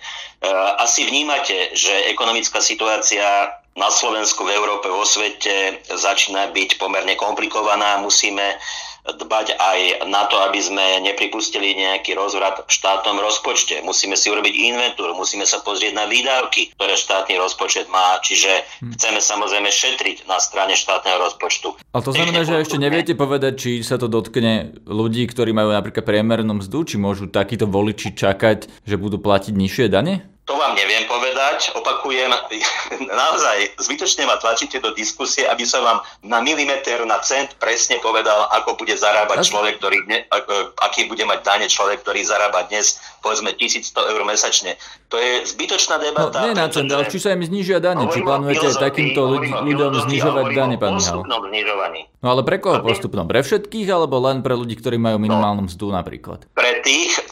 asi 0.78 1.06
vnímate, 1.06 1.74
že 1.74 2.10
ekonomická 2.12 2.62
situácia 2.62 3.61
na 3.76 3.88
Slovensku, 3.88 4.44
v 4.44 4.52
Európe, 4.52 4.92
vo 4.92 5.08
svete 5.08 5.80
začína 5.88 6.52
byť 6.52 6.76
pomerne 6.76 7.16
komplikovaná. 7.16 8.04
Musíme 8.04 8.60
dbať 9.02 9.58
aj 9.58 9.80
na 10.06 10.30
to, 10.30 10.38
aby 10.46 10.62
sme 10.62 11.02
nepripustili 11.02 11.74
nejaký 11.74 12.14
rozvrat 12.14 12.62
v 12.62 12.70
štátnom 12.70 13.18
rozpočte. 13.18 13.82
Musíme 13.82 14.14
si 14.14 14.30
urobiť 14.30 14.54
inventúru, 14.54 15.18
musíme 15.18 15.42
sa 15.50 15.58
pozrieť 15.66 15.98
na 15.98 16.06
výdavky, 16.06 16.78
ktoré 16.78 16.94
štátny 16.94 17.34
rozpočet 17.42 17.90
má, 17.90 18.22
čiže 18.22 18.62
hm. 18.86 18.94
chceme 18.94 19.18
samozrejme 19.18 19.70
šetriť 19.74 20.30
na 20.30 20.38
strane 20.38 20.78
štátneho 20.78 21.18
rozpočtu. 21.18 21.82
Ale 21.98 22.04
to 22.06 22.14
znamená, 22.14 22.46
že 22.46 22.62
ešte 22.62 22.78
neviete 22.78 23.18
povedať, 23.18 23.54
či 23.58 23.72
sa 23.82 23.98
to 23.98 24.06
dotkne 24.06 24.78
ľudí, 24.86 25.26
ktorí 25.26 25.50
majú 25.50 25.74
napríklad 25.74 26.06
priemernú 26.06 26.62
mzdu, 26.62 26.86
či 26.86 26.96
môžu 27.02 27.26
takíto 27.26 27.66
voliči 27.66 28.14
čakať, 28.14 28.86
že 28.86 28.96
budú 29.02 29.18
platiť 29.18 29.54
nižšie 29.58 29.90
dane? 29.90 30.30
To 30.52 30.60
vám 30.60 30.76
neviem 30.76 31.08
povedať. 31.08 31.72
Opakujem, 31.80 32.28
naozaj 33.24 33.72
zbytočne 33.80 34.28
ma 34.28 34.36
tlačíte 34.36 34.84
do 34.84 34.92
diskusie, 34.92 35.48
aby 35.48 35.64
som 35.64 35.80
vám 35.80 36.04
na 36.28 36.44
milimeter, 36.44 37.08
na 37.08 37.24
cent 37.24 37.56
presne 37.56 38.04
povedal, 38.04 38.52
ako 38.60 38.76
bude 38.76 38.92
zarábať 38.92 39.48
človek, 39.48 39.80
ktorý, 39.80 40.04
ne, 40.12 40.28
aký 40.84 41.08
bude 41.08 41.24
mať 41.24 41.40
dane 41.48 41.68
človek, 41.72 42.04
ktorý 42.04 42.28
zarába 42.28 42.68
dnes 42.68 43.00
povedzme 43.24 43.56
1100 43.56 43.96
eur 43.96 44.22
mesačne. 44.28 44.76
To 45.08 45.16
je 45.16 45.48
zbytočná 45.48 46.04
debata. 46.04 46.44
No, 46.44 46.52
nie 46.52 46.60
na 46.60 46.68
cent, 46.68 46.92
ale 46.92 47.08
či 47.08 47.24
sa 47.24 47.32
im 47.32 47.48
znižia 47.48 47.80
dane? 47.80 48.12
Či 48.12 48.20
plánujete 48.20 48.76
takýmto 48.76 49.40
ľuďom 49.64 49.92
znižovať 50.04 50.46
dane, 50.52 50.76
pán 50.76 51.00
Mihal? 51.00 51.24
No 52.22 52.28
ale 52.28 52.42
pre 52.44 52.60
koho 52.60 52.84
postupnom? 52.84 53.24
Pre 53.24 53.40
všetkých 53.40 53.88
alebo 53.88 54.20
len 54.20 54.44
pre 54.44 54.54
ľudí, 54.54 54.76
ktorí 54.76 55.00
majú 55.00 55.16
minimálnu 55.16 55.72
mzdu 55.72 55.96
napríklad? 55.96 56.44
Pre 56.52 56.71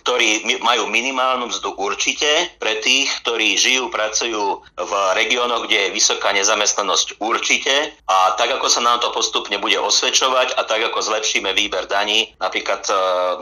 ktorí 0.09 0.57
majú 0.65 0.89
minimálnu 0.89 1.53
mzdu 1.53 1.77
určite, 1.77 2.25
pre 2.57 2.81
tých, 2.81 3.13
ktorí 3.21 3.53
žijú, 3.53 3.93
pracujú 3.93 4.57
v 4.73 4.93
regiónoch, 5.13 5.69
kde 5.69 5.85
je 5.85 5.93
vysoká 5.93 6.33
nezamestnanosť 6.33 7.21
určite 7.21 7.93
a 8.09 8.33
tak 8.33 8.57
ako 8.57 8.65
sa 8.73 8.81
nám 8.81 9.05
to 9.05 9.13
postupne 9.13 9.61
bude 9.61 9.77
osvedčovať 9.77 10.57
a 10.57 10.65
tak 10.65 10.81
ako 10.81 11.05
zlepšíme 11.05 11.53
výber 11.53 11.85
daní, 11.85 12.33
napríklad 12.41 12.89
e, 12.89 12.93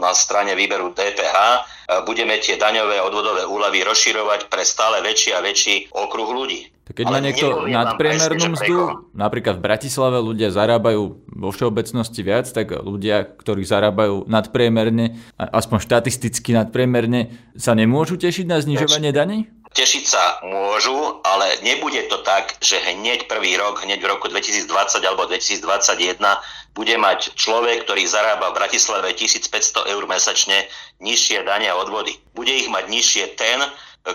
na 0.04 0.12
strane 0.12 0.60
výberu 0.60 0.92
DPH, 0.92 1.38
e, 1.40 1.60
budeme 2.04 2.36
tie 2.44 2.60
daňové 2.60 3.00
odvodové 3.00 3.48
úlavy 3.48 3.88
rozširovať 3.88 4.52
pre 4.52 4.68
stále 4.68 5.00
väčší 5.00 5.40
a 5.40 5.40
väčší 5.40 5.96
okruh 5.96 6.28
ľudí. 6.28 6.77
Tak 6.88 7.04
keď 7.04 7.06
má 7.12 7.20
niekto 7.20 7.68
nadpriemernú 7.68 8.56
mzdu, 8.56 8.76
napríklad 9.12 9.60
v 9.60 9.66
Bratislave 9.68 10.24
ľudia 10.24 10.56
zarábajú 10.56 11.20
vo 11.28 11.50
všeobecnosti 11.52 12.24
viac, 12.24 12.48
tak 12.48 12.72
ľudia, 12.72 13.28
ktorí 13.28 13.68
zarábajú 13.68 14.24
nadpriemerne, 14.24 15.20
aspoň 15.36 15.84
štatisticky 15.84 16.56
nadpriemerne, 16.56 17.36
sa 17.60 17.76
nemôžu 17.76 18.16
tešiť 18.16 18.46
na 18.48 18.64
znižovanie 18.64 19.12
daní? 19.12 19.52
Tešiť 19.76 20.04
sa 20.08 20.40
môžu, 20.48 21.20
ale 21.28 21.60
nebude 21.60 22.00
to 22.08 22.24
tak, 22.24 22.56
že 22.64 22.80
hneď 22.80 23.28
prvý 23.28 23.60
rok, 23.60 23.84
hneď 23.84 24.00
v 24.00 24.08
roku 24.08 24.32
2020 24.32 24.72
alebo 25.04 25.28
2021 25.28 26.24
bude 26.72 26.96
mať 26.96 27.36
človek, 27.36 27.84
ktorý 27.84 28.08
zarába 28.08 28.56
v 28.56 28.64
Bratislave 28.64 29.12
1500 29.12 29.92
eur 29.92 30.04
mesačne 30.08 30.72
nižšie 31.04 31.44
dania 31.44 31.76
a 31.76 31.82
odvody. 31.84 32.16
Bude 32.32 32.56
ich 32.56 32.72
mať 32.72 32.86
nižšie 32.88 33.36
ten, 33.36 33.60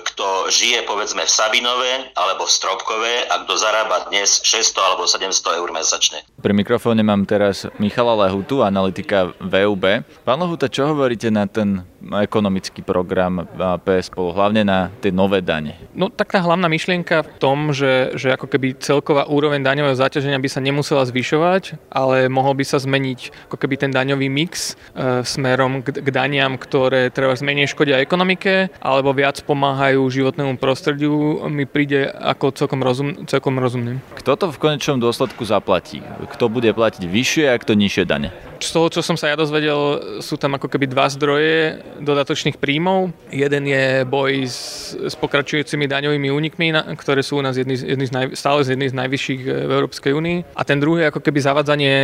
kto 0.00 0.48
žije 0.48 0.88
povedzme 0.88 1.28
v 1.28 1.30
Sabinove 1.30 1.92
alebo 2.16 2.48
v 2.48 2.52
Stropkove 2.52 3.14
a 3.28 3.34
kto 3.44 3.52
zarába 3.60 4.08
dnes 4.08 4.40
600 4.40 4.88
alebo 4.88 5.04
700 5.04 5.60
eur 5.60 5.68
mesačne. 5.68 6.24
Pri 6.40 6.52
mikrofóne 6.56 7.04
mám 7.04 7.28
teraz 7.28 7.68
Michala 7.76 8.16
Lehutu, 8.26 8.64
analytika 8.64 9.36
VUB. 9.38 10.06
Pán 10.24 10.38
Lehuta, 10.40 10.72
čo 10.72 10.88
hovoríte 10.88 11.28
na 11.28 11.44
ten 11.44 11.84
ekonomický 12.02 12.82
program 12.82 13.46
PS 13.86 14.10
spolu, 14.10 14.34
hlavne 14.34 14.66
na 14.66 14.90
tie 14.98 15.14
nové 15.14 15.38
dane? 15.38 15.78
No 15.94 16.10
tak 16.10 16.34
tá 16.34 16.42
hlavná 16.42 16.66
myšlienka 16.66 17.22
v 17.22 17.30
tom, 17.38 17.70
že, 17.70 18.16
že 18.18 18.34
ako 18.34 18.50
keby 18.50 18.74
celková 18.82 19.30
úroveň 19.30 19.62
daňového 19.62 19.94
zaťaženia 19.94 20.42
by 20.42 20.48
sa 20.50 20.58
nemusela 20.58 21.06
zvyšovať, 21.06 21.78
ale 21.94 22.26
mohol 22.26 22.58
by 22.58 22.64
sa 22.66 22.82
zmeniť 22.82 23.46
ako 23.46 23.56
keby 23.56 23.78
ten 23.78 23.94
daňový 23.94 24.26
mix 24.26 24.74
e, 24.96 25.22
smerom 25.22 25.86
k, 25.86 26.02
k 26.02 26.08
daniam, 26.10 26.58
ktoré 26.58 27.14
treba 27.14 27.38
zmeniť 27.38 27.70
škodia 27.70 28.02
ekonomike, 28.02 28.74
alebo 28.82 29.14
viac 29.14 29.38
pomáhajú 29.82 30.14
životnému 30.14 30.62
prostrediu, 30.62 31.42
mi 31.50 31.66
príde 31.66 32.06
ako 32.06 32.54
celkom, 32.54 32.86
rozum, 32.86 33.26
celkom 33.26 33.58
rozumným. 33.58 33.98
Kto 34.14 34.38
to 34.38 34.54
v 34.54 34.62
konečnom 34.62 35.02
dôsledku 35.02 35.42
zaplatí? 35.42 35.98
Kto 36.38 36.46
bude 36.46 36.70
platiť 36.70 37.02
vyššie 37.02 37.50
a 37.50 37.58
kto 37.58 37.74
nižšie 37.74 38.06
dane? 38.06 38.30
Z 38.62 38.70
toho, 38.70 38.86
čo 38.94 39.02
som 39.02 39.18
sa 39.18 39.26
ja 39.26 39.34
dozvedel, 39.34 39.98
sú 40.22 40.38
tam 40.38 40.54
ako 40.54 40.70
keby 40.70 40.86
dva 40.86 41.10
zdroje 41.10 41.82
dodatočných 41.98 42.62
príjmov. 42.62 43.10
Jeden 43.34 43.66
je 43.66 44.06
boj 44.06 44.46
s, 44.46 44.94
s 44.94 45.18
pokračujúcimi 45.18 45.90
daňovými 45.90 46.30
únikmi, 46.30 46.70
ktoré 46.94 47.26
sú 47.26 47.42
u 47.42 47.44
nás 47.44 47.58
jedný, 47.58 47.74
jedný 47.74 48.06
z 48.06 48.14
naj, 48.14 48.26
stále 48.38 48.62
z 48.62 48.78
jedných 48.78 48.94
z 48.94 48.98
najvyšších 49.02 49.40
e, 49.42 49.50
v 49.66 49.70
Európskej 49.82 50.12
únii. 50.14 50.38
A 50.54 50.62
ten 50.62 50.78
druhý 50.78 51.02
je 51.02 51.10
ako 51.10 51.20
keby 51.26 51.38
zavadzanie 51.42 51.94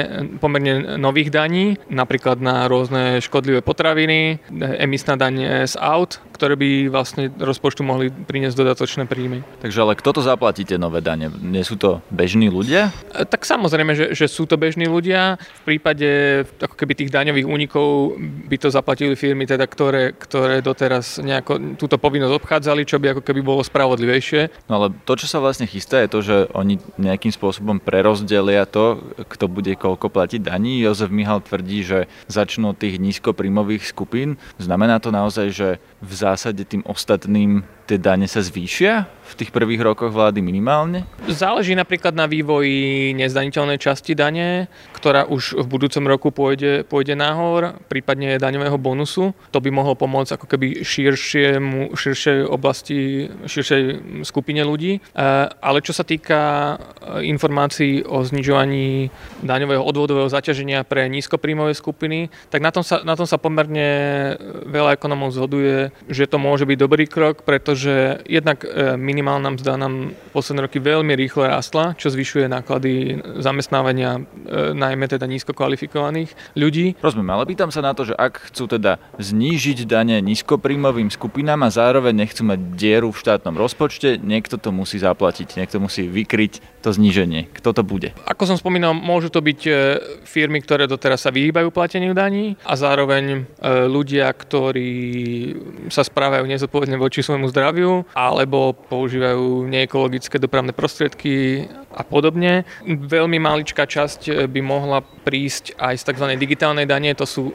pomerne 0.43 0.99
nových 0.99 1.31
daní, 1.31 1.79
napríklad 1.87 2.43
na 2.43 2.67
rôzne 2.67 3.23
škodlivé 3.23 3.63
potraviny, 3.63 4.43
emisná 4.83 5.15
daň 5.15 5.65
z 5.71 5.79
aut, 5.79 6.19
ktoré 6.35 6.59
by 6.59 6.91
vlastne 6.91 7.31
rozpočtu 7.39 7.87
mohli 7.87 8.11
priniesť 8.11 8.59
dodatočné 8.59 9.07
príjmy. 9.07 9.47
Takže 9.63 9.79
ale 9.79 9.95
kto 9.95 10.11
to 10.19 10.23
zaplatí 10.27 10.67
tie 10.67 10.79
nové 10.79 11.03
dane? 11.03 11.31
Nie 11.39 11.63
sú 11.63 11.79
to 11.79 12.03
bežní 12.11 12.51
ľudia? 12.51 12.91
E, 13.15 13.23
tak 13.23 13.47
samozrejme, 13.47 13.95
že, 13.95 14.07
že 14.11 14.27
sú 14.27 14.47
to 14.51 14.59
bežní 14.59 14.91
ľudia. 14.91 15.39
V 15.63 15.75
prípade 15.75 16.43
ako 16.57 16.75
keby 16.75 16.93
tých 16.97 17.11
daňových 17.13 17.47
únikov 17.47 18.17
by 18.21 18.57
to 18.57 18.69
zaplatili 18.73 19.15
firmy, 19.15 19.45
teda, 19.45 19.69
ktoré, 19.69 20.17
ktoré 20.17 20.65
doteraz 20.65 21.21
nejako 21.21 21.77
túto 21.77 22.01
povinnosť 22.01 22.35
obchádzali, 22.35 22.83
čo 22.89 22.97
by 22.97 23.17
ako 23.17 23.23
keby 23.23 23.41
bolo 23.45 23.61
spravodlivejšie. 23.61 24.69
No 24.71 24.83
ale 24.83 24.87
to, 25.05 25.15
čo 25.19 25.27
sa 25.29 25.39
vlastne 25.39 25.69
chystá, 25.69 26.01
je 26.03 26.13
to, 26.13 26.21
že 26.25 26.37
oni 26.57 26.81
nejakým 26.97 27.31
spôsobom 27.31 27.79
prerozdelia 27.83 28.65
to, 28.65 29.01
kto 29.29 29.47
bude 29.47 29.73
koľko 29.77 30.09
platiť 30.09 30.41
daní. 30.43 30.81
Jozef 30.81 31.13
Mihal 31.13 31.45
tvrdí, 31.45 31.85
že 31.85 31.99
začnú 32.27 32.73
tých 32.73 32.99
nízkoprímových 32.99 33.87
skupín. 33.87 34.41
Znamená 34.57 34.99
to 34.99 35.15
naozaj, 35.15 35.51
že 35.51 35.69
v 35.99 36.13
zásade 36.15 36.63
tým 36.63 36.87
ostatným 36.87 37.67
tie 37.89 37.97
dane 37.97 38.29
sa 38.29 38.45
zvýšia 38.45 39.09
v 39.29 39.33
tých 39.37 39.53
prvých 39.53 39.81
rokoch 39.81 40.13
vlády 40.13 40.45
minimálne? 40.45 41.05
Záleží 41.29 41.73
napríklad 41.73 42.17
na 42.17 42.25
vývoji 42.25 43.13
nezdaniteľnej 43.17 43.77
časti 43.77 44.17
dane, 44.17 44.69
ktorá 44.97 45.29
už 45.29 45.57
v 45.61 45.67
budúcom 45.69 46.05
roku 46.09 46.29
pôjde, 46.33 46.85
pôjde 46.85 47.13
nahor, 47.17 47.77
prípadne 47.89 48.41
daňového 48.41 48.77
bonusu. 48.81 49.37
To 49.53 49.61
by 49.61 49.69
mohlo 49.73 49.97
pomôcť 49.97 50.37
ako 50.37 50.47
keby 50.49 50.81
širšiemu, 50.85 51.93
širšej 51.93 52.39
oblasti, 52.49 53.29
širšej 53.45 53.83
skupine 54.25 54.65
ľudí. 54.65 54.97
E, 54.97 55.01
ale 55.49 55.85
čo 55.85 55.93
sa 55.93 56.09
týka 56.09 56.41
e, 56.41 57.29
informácií 57.29 58.05
o 58.05 58.25
znižovaní 58.25 59.13
daňového 59.45 59.85
odvodového 59.85 60.29
zaťaženia 60.33 60.89
pre 60.89 61.05
nízkopríjmové 61.13 61.77
skupiny, 61.77 62.33
tak 62.49 62.65
na 62.65 62.73
tom 62.73 62.81
sa, 62.81 63.05
na 63.05 63.13
tom 63.13 63.29
sa 63.29 63.37
pomerne 63.37 63.89
veľa 64.65 64.97
ekonomov 64.97 65.37
zhoduje, 65.37 65.88
že 66.11 66.27
to 66.27 66.37
môže 66.37 66.67
byť 66.67 66.79
dobrý 66.79 67.07
krok, 67.07 67.47
pretože 67.47 68.21
jednak 68.27 68.67
minimálne 68.99 69.29
minimálna 69.29 69.61
mzda 69.61 69.73
nám 69.77 69.95
posledné 70.33 70.67
roky 70.67 70.81
veľmi 70.81 71.13
rýchlo 71.13 71.47
rastla, 71.47 71.93
čo 72.01 72.09
zvyšuje 72.09 72.49
náklady 72.49 73.21
zamestnávania 73.45 74.19
e, 74.19 74.21
najmä 74.73 75.05
teda 75.05 75.29
nízko 75.29 75.53
kvalifikovaných 75.53 76.33
ľudí. 76.57 76.97
Rozumiem, 76.99 77.31
ale 77.37 77.45
pýtam 77.45 77.69
sa 77.69 77.85
na 77.85 77.93
to, 77.93 78.09
že 78.09 78.17
ak 78.17 78.49
chcú 78.49 78.67
teda 78.67 78.97
znížiť 79.21 79.85
dane 79.85 80.17
nízkopríjmovým 80.25 81.13
skupinám 81.13 81.61
a 81.67 81.69
zároveň 81.69 82.25
nechcú 82.25 82.49
mať 82.49 82.61
dieru 82.75 83.13
v 83.13 83.21
štátnom 83.21 83.53
rozpočte, 83.53 84.17
niekto 84.17 84.57
to 84.57 84.73
musí 84.73 84.97
zaplatiť, 84.97 85.61
niekto 85.61 85.77
musí 85.77 86.09
vykryť 86.09 86.83
to 86.83 86.91
zníženie. 86.91 87.53
Kto 87.53 87.77
to 87.77 87.83
bude? 87.85 88.17
Ako 88.25 88.49
som 88.49 88.57
spomínal, 88.57 88.97
môžu 88.97 89.29
to 89.29 89.45
byť 89.45 89.61
e, 89.69 89.73
firmy, 90.25 90.65
ktoré 90.65 90.89
doteraz 90.89 91.29
sa 91.29 91.31
vyhýbajú 91.31 91.69
plateniu 91.69 92.17
daní 92.17 92.57
a 92.65 92.75
zároveň 92.81 93.25
e, 93.29 93.39
ľudia, 93.87 94.33
ktorí 94.33 94.91
sa 95.87 96.03
správajú 96.03 96.43
nezodpovedne 96.51 96.99
voči 96.99 97.23
svojmu 97.23 97.47
zdraviu 97.55 98.03
alebo 98.19 98.75
používajú 98.75 99.71
neekologické 99.71 100.43
dopravné 100.43 100.75
prostriedky 100.75 101.65
a 101.95 102.03
podobne. 102.03 102.67
Veľmi 102.87 103.39
maličká 103.39 103.87
časť 103.87 104.51
by 104.51 104.61
mohla 104.61 105.07
prísť 105.29 105.77
aj 105.77 106.01
z 106.01 106.07
tzv. 106.09 106.27
digitálnej 106.41 106.89
dane. 106.89 107.13
To, 107.13 107.29
sú, 107.29 107.53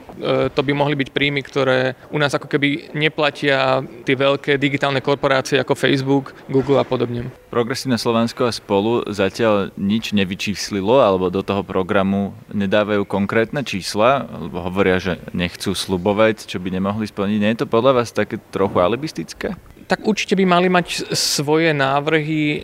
to 0.54 0.62
by 0.62 0.72
mohli 0.78 0.94
byť 0.94 1.10
príjmy, 1.10 1.42
ktoré 1.42 1.98
u 2.14 2.22
nás 2.22 2.30
ako 2.38 2.46
keby 2.46 2.94
neplatia 2.94 3.82
tie 4.06 4.14
veľké 4.14 4.62
digitálne 4.62 5.02
korporácie 5.02 5.58
ako 5.58 5.74
Facebook, 5.74 6.38
Google 6.46 6.78
a 6.78 6.86
podobne. 6.86 7.34
Progresívne 7.50 7.98
Slovensko 7.98 8.46
a 8.46 8.54
spolu 8.54 9.02
zatiaľ 9.10 9.74
nič 9.74 10.14
nevyčíslilo 10.14 11.02
alebo 11.02 11.34
do 11.34 11.42
toho 11.42 11.66
programu 11.66 12.38
nedávajú 12.54 13.10
konkrétne 13.10 13.66
čísla, 13.66 14.30
lebo 14.30 14.62
hovoria, 14.62 15.02
že 15.02 15.18
nechcú 15.34 15.74
slubovať, 15.74 16.46
čo 16.46 16.62
by 16.62 16.70
nemohli 16.78 17.10
splniť. 17.10 17.38
Nie 17.42 17.58
je 17.58 17.66
to 17.66 17.74
podľa 17.74 18.06
vás 18.06 18.14
také 18.14 18.38
trochu 18.54 18.78
alibistické? 18.78 19.58
Tak 19.94 20.10
určite 20.10 20.34
by 20.34 20.46
mali 20.50 20.74
mať 20.74 21.14
svoje 21.14 21.70
návrhy 21.70 22.44
e, 22.50 22.60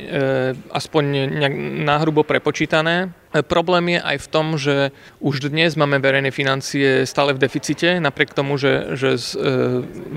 aspoň 0.74 1.30
nejak 1.30 1.56
náhrubo 1.86 2.26
prepočítané. 2.26 3.14
Problém 3.46 3.94
je 3.94 4.00
aj 4.02 4.18
v 4.26 4.28
tom, 4.34 4.58
že 4.58 4.90
už 5.22 5.54
dnes 5.54 5.78
máme 5.78 6.02
verejné 6.02 6.34
financie 6.34 7.06
stále 7.06 7.38
v 7.38 7.46
deficite, 7.46 8.02
napriek 8.02 8.34
tomu, 8.34 8.58
že, 8.58 8.98
že 8.98 9.14
e, 9.14 9.46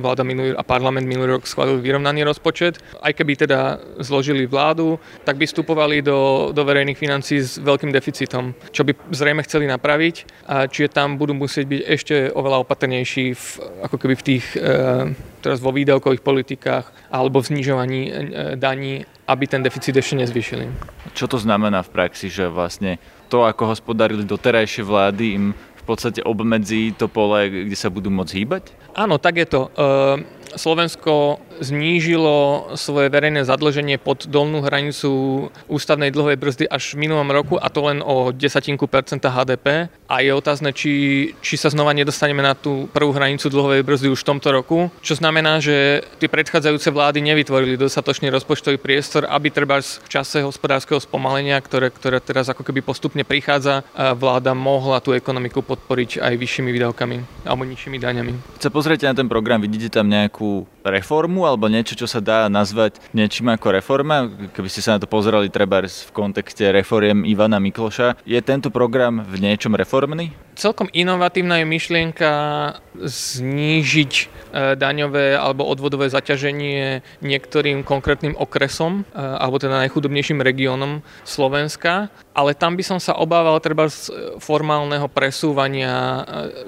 vláda 0.01 0.25
minulý, 0.25 0.57
a 0.57 0.65
parlament 0.65 1.05
minulý 1.05 1.37
rok 1.37 1.45
schválil 1.45 1.85
vyrovnaný 1.85 2.25
rozpočet. 2.25 2.81
Aj 3.05 3.13
keby 3.13 3.45
teda 3.45 3.77
zložili 4.01 4.49
vládu, 4.49 4.97
tak 5.29 5.37
by 5.37 5.45
vstupovali 5.45 6.01
do, 6.01 6.49
do 6.57 6.65
verejných 6.65 6.97
financií 6.97 7.45
s 7.45 7.61
veľkým 7.61 7.93
deficitom, 7.93 8.57
čo 8.73 8.89
by 8.89 8.97
zrejme 9.13 9.45
chceli 9.45 9.69
napraviť. 9.69 10.49
A 10.49 10.65
čiže 10.65 10.97
tam 10.97 11.21
budú 11.21 11.37
musieť 11.37 11.69
byť 11.69 11.81
ešte 11.93 12.17
oveľa 12.33 12.65
opatrnejší 12.65 13.37
v, 13.37 13.45
ako 13.85 14.01
keby 14.01 14.15
v 14.17 14.25
tých 14.25 14.45
e, 14.57 15.13
teraz 15.43 15.59
vo 15.59 15.75
výdavkových 15.75 16.23
politikách 16.23 17.11
alebo 17.11 17.43
v 17.43 17.51
znižovaní 17.51 18.01
e, 18.07 18.11
daní, 18.55 19.03
aby 19.27 19.45
ten 19.51 19.61
deficit 19.67 19.99
ešte 19.99 20.23
nezvyšili. 20.23 20.71
Čo 21.19 21.27
to 21.27 21.43
znamená 21.43 21.83
v 21.83 21.91
praxi, 21.91 22.31
že 22.31 22.47
vlastne 22.47 23.03
to, 23.27 23.43
ako 23.43 23.75
hospodárili 23.75 24.23
doterajšie 24.23 24.87
vlády, 24.87 25.25
im 25.35 25.47
v 25.53 25.85
podstate 25.85 26.23
obmedzí 26.23 26.95
to 26.95 27.11
pole, 27.11 27.67
kde 27.67 27.75
sa 27.75 27.91
budú 27.91 28.07
môcť 28.07 28.33
hýbať? 28.39 28.65
Áno, 28.95 29.19
tak 29.19 29.43
je 29.43 29.47
to. 29.51 29.61
E, 29.67 29.71
Slovensko 30.55 31.43
znížilo 31.63 32.69
svoje 32.75 33.09
verejné 33.09 33.47
zadlženie 33.47 33.97
pod 34.03 34.27
dolnú 34.27 34.61
hranicu 34.67 35.11
ústavnej 35.71 36.11
dlhovej 36.11 36.37
brzdy 36.37 36.65
až 36.67 36.99
v 36.99 37.07
minulom 37.07 37.31
roku 37.31 37.57
a 37.57 37.71
to 37.71 37.87
len 37.87 38.03
o 38.03 38.35
desatinku 38.35 38.91
percenta 38.91 39.31
HDP 39.31 39.87
a 40.11 40.21
je 40.21 40.35
otázne, 40.35 40.75
či, 40.75 40.93
či 41.41 41.55
sa 41.57 41.71
znova 41.71 41.95
nedostaneme 41.95 42.43
na 42.43 42.59
tú 42.59 42.91
prvú 42.91 43.15
hranicu 43.15 43.49
dlhovej 43.49 43.87
brzdy 43.87 44.09
už 44.11 44.21
v 44.27 44.29
tomto 44.35 44.49
roku, 44.53 44.91
čo 45.01 45.15
znamená, 45.15 45.63
že 45.63 46.03
tie 46.19 46.29
predchádzajúce 46.29 46.91
vlády 46.91 47.23
nevytvorili 47.23 47.79
dostatočný 47.79 48.29
rozpočtový 48.29 48.77
priestor, 48.77 49.25
aby 49.31 49.49
treba 49.49 49.79
v 49.81 50.09
čase 50.11 50.43
hospodárskeho 50.43 50.99
spomalenia, 51.01 51.57
ktoré, 51.63 51.89
ktoré 51.89 52.19
teraz 52.19 52.51
ako 52.51 52.67
keby 52.67 52.83
postupne 52.83 53.23
prichádza, 53.23 53.87
vláda 54.19 54.53
mohla 54.53 54.99
tú 54.99 55.15
ekonomiku 55.15 55.63
podporiť 55.63 56.21
aj 56.21 56.35
vyššími 56.37 56.71
výdavkami 56.75 57.47
alebo 57.47 57.63
nižšími 57.65 57.97
daňami. 58.03 58.33
Keď 58.59 58.63
sa 58.67 58.71
pozriete 58.75 59.07
na 59.07 59.15
ten 59.15 59.31
program, 59.31 59.63
vidíte 59.63 59.89
tam 59.93 60.11
nejakú 60.11 60.67
reformu 60.85 61.47
alebo 61.47 61.71
niečo, 61.71 61.95
čo 61.95 62.11
sa 62.11 62.19
dá 62.19 62.51
nazvať 62.51 62.99
niečím 63.15 63.55
ako 63.55 63.75
reforma? 63.75 64.31
Keby 64.53 64.69
ste 64.69 64.83
sa 64.83 64.99
na 64.99 65.03
to 65.03 65.09
pozerali 65.11 65.49
treba 65.49 65.83
v 65.83 66.11
kontexte 66.15 66.69
reforiem 66.75 67.23
Ivana 67.27 67.63
Mikloša, 67.63 68.23
je 68.27 68.39
tento 68.43 68.69
program 68.69 69.23
v 69.23 69.35
niečom 69.41 69.75
reformný? 69.79 70.35
Celkom 70.53 70.93
inovatívna 70.93 71.65
je 71.65 71.67
myšlienka 71.67 72.31
znížiť 73.01 74.13
e, 74.13 74.25
daňové 74.77 75.33
alebo 75.33 75.65
odvodové 75.65 76.13
zaťaženie 76.13 77.01
niektorým 77.25 77.81
konkrétnym 77.81 78.37
okresom 78.37 79.09
e, 79.09 79.17
alebo 79.17 79.57
teda 79.57 79.81
najchudobnejším 79.89 80.45
regiónom 80.45 81.01
Slovenska, 81.25 82.13
ale 82.37 82.53
tam 82.53 82.77
by 82.77 82.85
som 82.85 82.99
sa 83.01 83.17
obával 83.17 83.57
treba 83.65 83.89
z 83.89 84.13
formálneho 84.45 85.09
presúvania 85.09 85.97
e, 85.97 86.23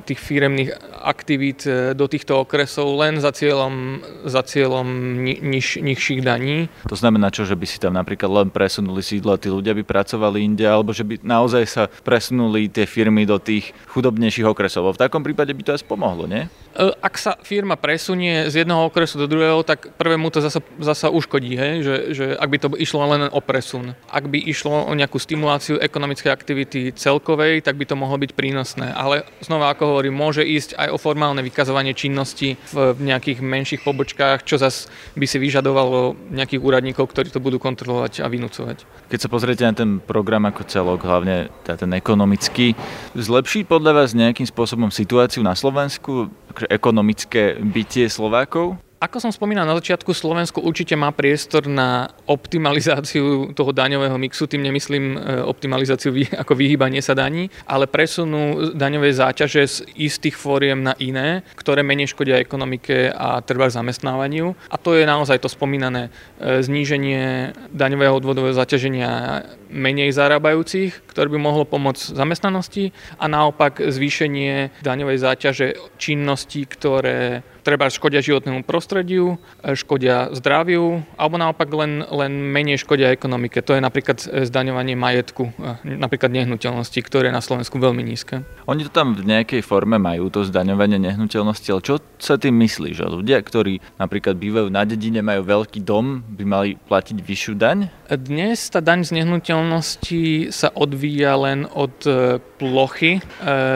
tých 0.09 0.17
firemných 0.17 0.73
aktivít 1.05 1.69
do 1.93 2.09
týchto 2.09 2.41
okresov 2.41 2.97
len 2.97 3.21
za 3.21 3.37
cieľom, 3.37 4.01
za 4.25 4.41
cieľom 4.41 4.89
niž, 5.21 5.85
nižších 5.85 6.25
daní. 6.25 6.73
To 6.89 6.97
znamená 6.97 7.29
čo, 7.29 7.45
že 7.45 7.53
by 7.53 7.67
si 7.69 7.77
tam 7.77 8.01
napríklad 8.01 8.33
len 8.33 8.49
presunuli 8.49 9.05
sídla, 9.05 9.37
tí 9.37 9.53
ľudia 9.53 9.77
by 9.77 9.85
pracovali 9.85 10.41
inde, 10.41 10.65
alebo 10.65 10.97
že 10.97 11.05
by 11.05 11.21
naozaj 11.21 11.65
sa 11.69 11.83
presunuli 12.01 12.73
tie 12.73 12.89
firmy 12.89 13.29
do 13.29 13.37
tých 13.37 13.74
chudobnejších 13.91 14.47
okresov. 14.49 14.95
V 14.95 15.03
takom 15.07 15.23
prípade 15.23 15.55
by 15.55 15.63
to 15.63 15.71
asi 15.77 15.87
pomohlo, 15.87 16.27
nie? 16.27 16.51
E, 16.75 16.91
ak 16.99 17.15
sa 17.15 17.39
firma 17.39 17.79
presunie 17.79 18.51
z 18.51 18.67
jedného 18.67 18.91
okresu 18.91 19.15
do 19.23 19.31
druhého, 19.31 19.63
tak 19.63 19.95
prvému 19.95 20.27
to 20.35 20.43
zasa, 20.43 20.59
zasa 20.83 21.07
uškodí, 21.07 21.55
hej? 21.55 21.73
Že, 21.87 21.95
že 22.11 22.25
ak 22.35 22.49
by 22.51 22.59
to 22.59 22.69
išlo 22.75 23.07
len 23.07 23.31
o 23.31 23.39
presun. 23.39 23.95
Ak 24.11 24.27
by 24.27 24.43
išlo 24.43 24.91
o 24.91 24.93
nejakú 24.93 25.23
stimuláciu 25.23 25.79
ekonomickej 25.79 26.35
aktivity 26.35 26.91
celkovej, 26.91 27.63
tak 27.63 27.79
by 27.79 27.87
to 27.87 27.95
mohlo 27.95 28.19
byť 28.19 28.35
prínosné. 28.35 28.91
Ale 28.91 29.23
znova, 29.39 29.71
ako 29.71 29.95
hovorím, 29.95 30.19
môže 30.19 30.43
ísť 30.43 30.75
aj 30.75 30.89
o 30.91 30.99
formálne 30.99 31.47
vykazovanie 31.47 31.95
činnosti 31.95 32.59
v 32.75 32.99
nejakých 32.99 33.39
menších 33.39 33.87
pobočkách, 33.87 34.43
čo 34.43 34.59
zas 34.59 34.91
by 35.15 35.31
si 35.31 35.39
vyžadovalo 35.39 36.19
nejakých 36.35 36.59
úradníkov, 36.59 37.07
ktorí 37.07 37.31
to 37.31 37.39
budú 37.39 37.63
kontrolovať 37.63 38.19
a 38.19 38.27
vynúcovať. 38.27 38.83
Keď 39.15 39.19
sa 39.23 39.29
pozriete 39.31 39.63
na 39.63 39.75
ten 39.79 40.03
program 40.03 40.51
ako 40.51 40.67
celok, 40.67 41.07
hlavne 41.07 41.55
ten 41.63 41.91
ekonomický, 41.95 42.75
zlepší 43.15 43.63
podľa 43.63 44.03
vás 44.03 44.11
nejakým 44.11 44.49
spôsobom 44.49 44.91
situáciu 44.91 45.47
na 45.47 45.55
Slovensku? 45.55 46.35
Ekonomické 46.71 47.57
bytie 47.61 48.11
Slovákov? 48.11 48.77
Ako 49.05 49.21
som 49.21 49.29
spomínal 49.29 49.69
na 49.69 49.77
začiatku, 49.77 50.17
Slovensko 50.17 50.65
určite 50.65 50.97
má 50.97 51.13
priestor 51.13 51.69
na 51.69 52.09
optimalizáciu 52.25 53.53
toho 53.53 53.69
daňového 53.69 54.17
mixu, 54.17 54.49
tým 54.49 54.65
nemyslím 54.65 55.05
e, 55.13 55.45
optimalizáciu 55.45 56.09
ako 56.33 56.57
vyhýbanie 56.57 57.05
sa 57.05 57.13
daní, 57.13 57.53
ale 57.69 57.85
presunú 57.85 58.73
daňové 58.73 59.13
záťaže 59.13 59.63
z 59.69 59.77
istých 60.01 60.41
fóriem 60.41 60.81
na 60.81 60.97
iné, 60.97 61.45
ktoré 61.53 61.85
menej 61.85 62.17
škodia 62.17 62.41
ekonomike 62.41 63.13
a 63.13 63.45
trvá 63.45 63.69
zamestnávaniu. 63.69 64.57
A 64.73 64.81
to 64.81 64.97
je 64.97 65.05
naozaj 65.05 65.37
to 65.37 65.53
spomínané 65.53 66.09
e, 66.41 66.65
zníženie 66.65 67.53
daňového 67.77 68.17
odvodového 68.17 68.57
zaťaženia 68.57 69.45
menej 69.69 70.17
zarábajúcich, 70.17 71.05
ktoré 71.13 71.29
by 71.29 71.37
mohlo 71.37 71.69
pomôcť 71.69 72.17
zamestnanosti 72.17 72.97
a 73.21 73.29
naopak 73.29 73.85
zvýšenie 73.85 74.81
daňovej 74.81 75.19
záťaže 75.21 75.67
činností, 76.01 76.65
ktoré 76.65 77.45
treba 77.65 77.89
škodia 77.89 78.21
životnému 78.21 78.63
prostrediu, 78.69 79.41
škodia 79.65 80.29
zdraviu, 80.37 81.01
alebo 81.17 81.41
naopak 81.41 81.73
len, 81.73 82.05
len 82.05 82.33
menej 82.53 82.85
škodia 82.85 83.11
ekonomike. 83.11 83.65
To 83.65 83.73
je 83.73 83.81
napríklad 83.81 84.21
zdaňovanie 84.21 84.93
majetku, 84.95 85.51
napríklad 85.83 86.29
nehnuteľnosti, 86.31 87.01
ktoré 87.01 87.33
je 87.33 87.35
na 87.35 87.43
Slovensku 87.43 87.81
veľmi 87.81 88.05
nízke. 88.05 88.45
Oni 88.69 88.85
to 88.85 88.93
tam 88.93 89.17
v 89.17 89.25
nejakej 89.25 89.65
forme 89.65 89.97
majú, 89.97 90.29
to 90.29 90.45
zdaňovanie 90.45 91.01
nehnuteľnosti, 91.01 91.69
ale 91.73 91.81
čo 91.81 91.95
sa 92.21 92.37
tým 92.37 92.61
myslí? 92.61 92.93
Že 92.93 93.25
ľudia, 93.25 93.41
ktorí 93.41 93.81
napríklad 93.97 94.37
bývajú 94.37 94.69
na 94.69 94.85
dedine, 94.85 95.25
majú 95.25 95.49
veľký 95.49 95.81
dom, 95.81 96.21
by 96.21 96.45
mali 96.45 96.71
platiť 96.77 97.17
vyššiu 97.17 97.55
daň? 97.57 97.89
Dnes 98.13 98.69
tá 98.69 98.85
daň 98.85 99.09
z 99.09 99.25
nehnuteľnosti 99.25 100.53
sa 100.53 100.69
odvíja 100.77 101.33
len 101.41 101.65
od 101.73 101.97
e, 102.05 102.37
plochy, 102.61 103.17
e, 103.17 103.21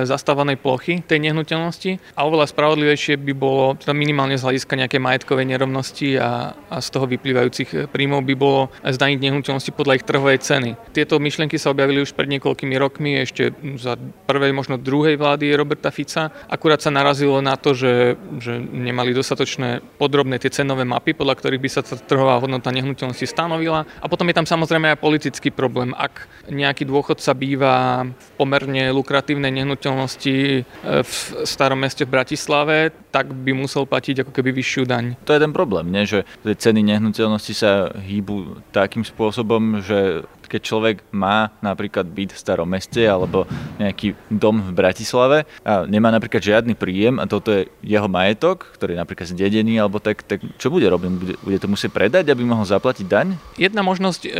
zastávanej 0.05 0.61
plochy 0.61 1.01
tej 1.01 1.19
nehnuteľnosti 1.25 1.97
a 2.13 2.29
oveľa 2.29 2.53
spravodlivejšie 2.53 3.17
by 3.17 3.33
bolo 3.33 3.78
teda 3.79 3.95
minimálne 3.95 4.35
z 4.35 4.45
hľadiska 4.45 4.75
nejaké 4.75 4.99
majetkovej 4.99 5.47
nerovnosti 5.47 6.19
a, 6.19 6.59
a 6.69 6.77
z 6.83 6.89
toho 6.91 7.07
vyplývajúcich 7.07 7.91
príjmov 7.91 8.27
by 8.27 8.35
bolo 8.35 8.69
zdaniť 8.83 9.19
nehnuteľnosti 9.19 9.73
podľa 9.73 10.03
ich 10.03 10.05
trhovej 10.07 10.39
ceny. 10.43 10.71
Tieto 10.91 11.23
myšlienky 11.23 11.57
sa 11.57 11.71
objavili 11.71 12.03
už 12.03 12.13
pred 12.13 12.27
niekoľkými 12.27 12.75
rokmi, 12.77 13.23
ešte 13.23 13.55
za 13.79 13.95
prvej, 14.27 14.51
možno 14.51 14.81
druhej 14.81 15.15
vlády 15.15 15.55
Roberta 15.55 15.95
Fica. 15.95 16.35
Akurát 16.51 16.83
sa 16.83 16.91
narazilo 16.91 17.39
na 17.39 17.55
to, 17.55 17.73
že, 17.73 18.19
že 18.43 18.59
nemali 18.59 19.15
dostatočné 19.15 19.81
podrobné 19.97 20.43
tie 20.43 20.51
cenové 20.51 20.83
mapy, 20.83 21.15
podľa 21.15 21.39
ktorých 21.39 21.63
by 21.63 21.71
sa 21.71 21.81
tá 21.87 21.95
trhová 21.95 22.43
hodnota 22.43 22.75
nehnuteľnosti 22.75 23.27
stanovila. 23.29 23.87
A 24.03 24.07
potom 24.11 24.27
je 24.27 24.37
tam 24.37 24.49
samozrejme 24.49 24.93
aj 24.93 25.03
politický 25.03 25.55
problém. 25.55 25.95
Ak 25.95 26.27
nejaký 26.51 26.89
dôchodca 26.89 27.31
býva 27.37 27.75
v 28.09 28.29
pomerne 28.41 28.91
lukratívnej 28.91 29.53
nehnuteľnosti 29.53 30.37
e, 30.37 30.61
v 31.05 31.13
starom 31.45 31.79
meste 31.79 32.09
v 32.09 32.15
Bratislave, 32.17 32.91
tak 33.13 33.31
by 33.31 33.53
musel 33.53 33.68
platiť 33.85 34.25
ako 34.25 34.33
keby 34.33 34.51
vyššiu 34.57 34.83
daň. 34.89 35.05
To 35.29 35.37
je 35.37 35.41
ten 35.45 35.53
problém, 35.53 35.93
nie? 35.93 36.09
že 36.09 36.25
ceny 36.43 36.81
nehnuteľnosti 36.81 37.55
sa 37.55 37.93
hýbu 37.93 38.65
takým 38.73 39.05
spôsobom, 39.05 39.85
že 39.85 40.25
keď 40.49 40.61
človek 40.65 40.97
má 41.13 41.53
napríklad 41.61 42.09
byt 42.09 42.33
v 42.33 42.41
starom 42.41 42.69
meste 42.69 43.05
alebo 43.05 43.45
nejaký 43.77 44.17
dom 44.33 44.65
v 44.65 44.73
Bratislave 44.73 45.39
a 45.63 45.85
nemá 45.85 46.09
napríklad 46.09 46.41
žiadny 46.41 46.75
príjem 46.75 47.21
a 47.21 47.29
toto 47.29 47.53
je 47.53 47.69
jeho 47.85 48.09
majetok, 48.09 48.73
ktorý 48.75 48.97
je 48.97 49.03
napríklad 49.05 49.29
zdedený 49.29 49.79
alebo 49.79 50.01
tak, 50.01 50.25
tak 50.25 50.41
čo 50.57 50.73
bude 50.73 50.89
robiť? 50.89 51.11
Bude, 51.13 51.35
bude 51.45 51.59
to 51.61 51.69
musieť 51.69 51.93
predať, 51.93 52.33
aby 52.33 52.43
mohol 52.43 52.65
zaplatiť 52.65 53.07
daň? 53.07 53.37
Jedna 53.61 53.85
možnosť, 53.85 54.23
e, 54.25 54.31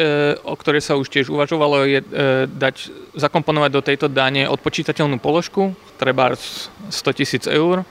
o 0.43 0.55
ktorej 0.57 0.83
sa 0.83 0.97
už 0.97 1.13
tiež 1.13 1.29
uvažovalo, 1.29 1.85
je 1.85 2.01
e, 2.01 2.07
dať, 2.49 2.77
zakomponovať 3.15 3.71
do 3.71 3.83
tejto 3.85 4.07
dane 4.09 4.49
odpočítateľnú 4.49 5.21
položku, 5.21 5.77
treba 6.01 6.33
100 6.35 7.19
tisíc 7.19 7.45
eur, 7.45 7.83
e, 7.83 7.85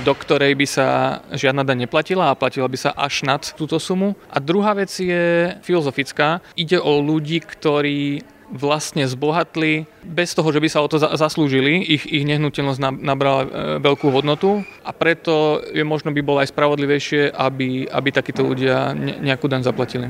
do 0.00 0.14
ktorej 0.14 0.54
by 0.54 0.66
sa 0.66 0.86
žiadna 1.34 1.66
daň 1.66 1.84
neplatila 1.84 2.30
a 2.32 2.38
platila 2.38 2.70
by 2.70 2.78
sa 2.78 2.90
až 2.94 3.26
nad 3.26 3.42
túto 3.58 3.76
sumu. 3.76 4.14
A 4.30 4.38
druhá 4.40 4.72
vec 4.72 4.88
je 4.94 5.52
filozofická. 5.66 6.40
Ide 6.54 6.78
o 6.78 7.02
ľudí, 7.02 7.42
ktorí 7.58 8.22
vlastne 8.48 9.04
zbohatli 9.04 9.84
bez 10.00 10.32
toho, 10.32 10.48
že 10.48 10.62
by 10.62 10.68
sa 10.72 10.80
o 10.80 10.88
to 10.88 10.96
zaslúžili. 10.96 11.84
Ich, 11.84 12.08
ich 12.08 12.24
nehnuteľnosť 12.24 12.80
nabrala 13.04 13.42
e, 13.44 13.48
veľkú 13.84 14.08
hodnotu 14.08 14.64
a 14.80 14.90
preto 14.96 15.60
je 15.68 15.84
možno 15.84 16.16
by 16.16 16.20
bolo 16.24 16.40
aj 16.40 16.48
spravodlivejšie, 16.56 17.28
aby, 17.28 17.84
aby 17.84 18.08
takíto 18.08 18.48
ľudia 18.48 18.96
nejakú 18.96 19.52
daň 19.52 19.68
zaplatili. 19.68 20.08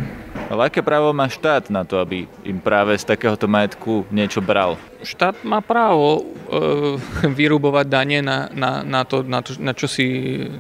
Ale 0.49 0.73
aké 0.73 0.81
právo 0.81 1.13
má 1.13 1.29
štát 1.29 1.69
na 1.69 1.85
to, 1.85 2.01
aby 2.01 2.25
im 2.41 2.57
práve 2.57 2.97
z 2.97 3.05
takéhoto 3.05 3.45
majetku 3.45 4.09
niečo 4.09 4.41
bral? 4.41 4.81
štát 5.03 5.47
má 5.47 5.63
právo 5.63 6.19
e, 6.19 6.23
vyrubovať 7.39 7.87
dane 7.87 8.19
na, 8.23 8.51
na, 8.51 8.83
na, 8.83 9.03
to, 9.07 9.23
na, 9.23 9.41
to, 9.43 9.55
na, 9.59 9.73
čo 9.75 9.87
si, 9.87 10.07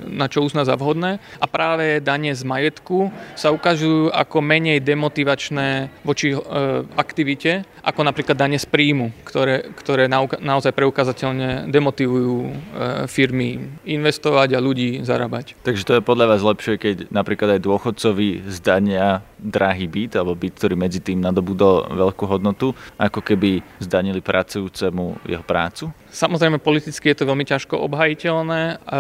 na 0.07 0.31
čo 0.31 0.47
uzná 0.47 0.63
za 0.63 0.79
vhodné 0.79 1.19
a 1.43 1.47
práve 1.51 1.99
dane 1.99 2.31
z 2.31 2.43
majetku 2.47 3.11
sa 3.35 3.51
ukazujú 3.51 4.15
ako 4.15 4.39
menej 4.39 4.79
demotivačné 4.83 5.91
voči 6.07 6.35
e, 6.35 6.39
aktivite, 6.95 7.67
ako 7.89 8.05
napríklad 8.05 8.37
dane 8.37 8.61
z 8.61 8.69
príjmu, 8.69 9.17
ktoré, 9.25 9.73
ktoré 9.73 10.13
naozaj 10.37 10.77
preukazateľne 10.77 11.73
demotivujú 11.73 12.37
e, 12.45 12.53
firmy 13.09 13.65
investovať 13.89 14.53
a 14.53 14.61
ľudí 14.61 15.01
zarábať. 15.01 15.57
Takže 15.65 15.87
to 15.89 15.97
je 15.97 16.05
podľa 16.05 16.37
vás 16.37 16.45
lepšie, 16.45 16.77
keď 16.77 16.97
napríklad 17.09 17.57
aj 17.57 17.65
dôchodcovi 17.65 18.45
zdania 18.53 19.25
drahý 19.41 19.89
byt 19.89 20.21
alebo 20.21 20.37
byt, 20.37 20.61
ktorý 20.61 20.77
medzi 20.77 21.01
tým 21.01 21.25
nadobudol 21.25 21.89
veľkú 21.97 22.29
hodnotu, 22.29 22.77
ako 23.01 23.25
keby 23.25 23.65
zdanili 23.81 24.21
pracujúcemu 24.21 25.25
jeho 25.25 25.45
prácu? 25.49 25.89
Samozrejme, 26.13 26.61
politicky 26.61 27.09
je 27.13 27.25
to 27.25 27.29
veľmi 27.29 27.49
ťažko 27.49 27.81
obhajiteľné, 27.89 28.61
e, 28.69 28.97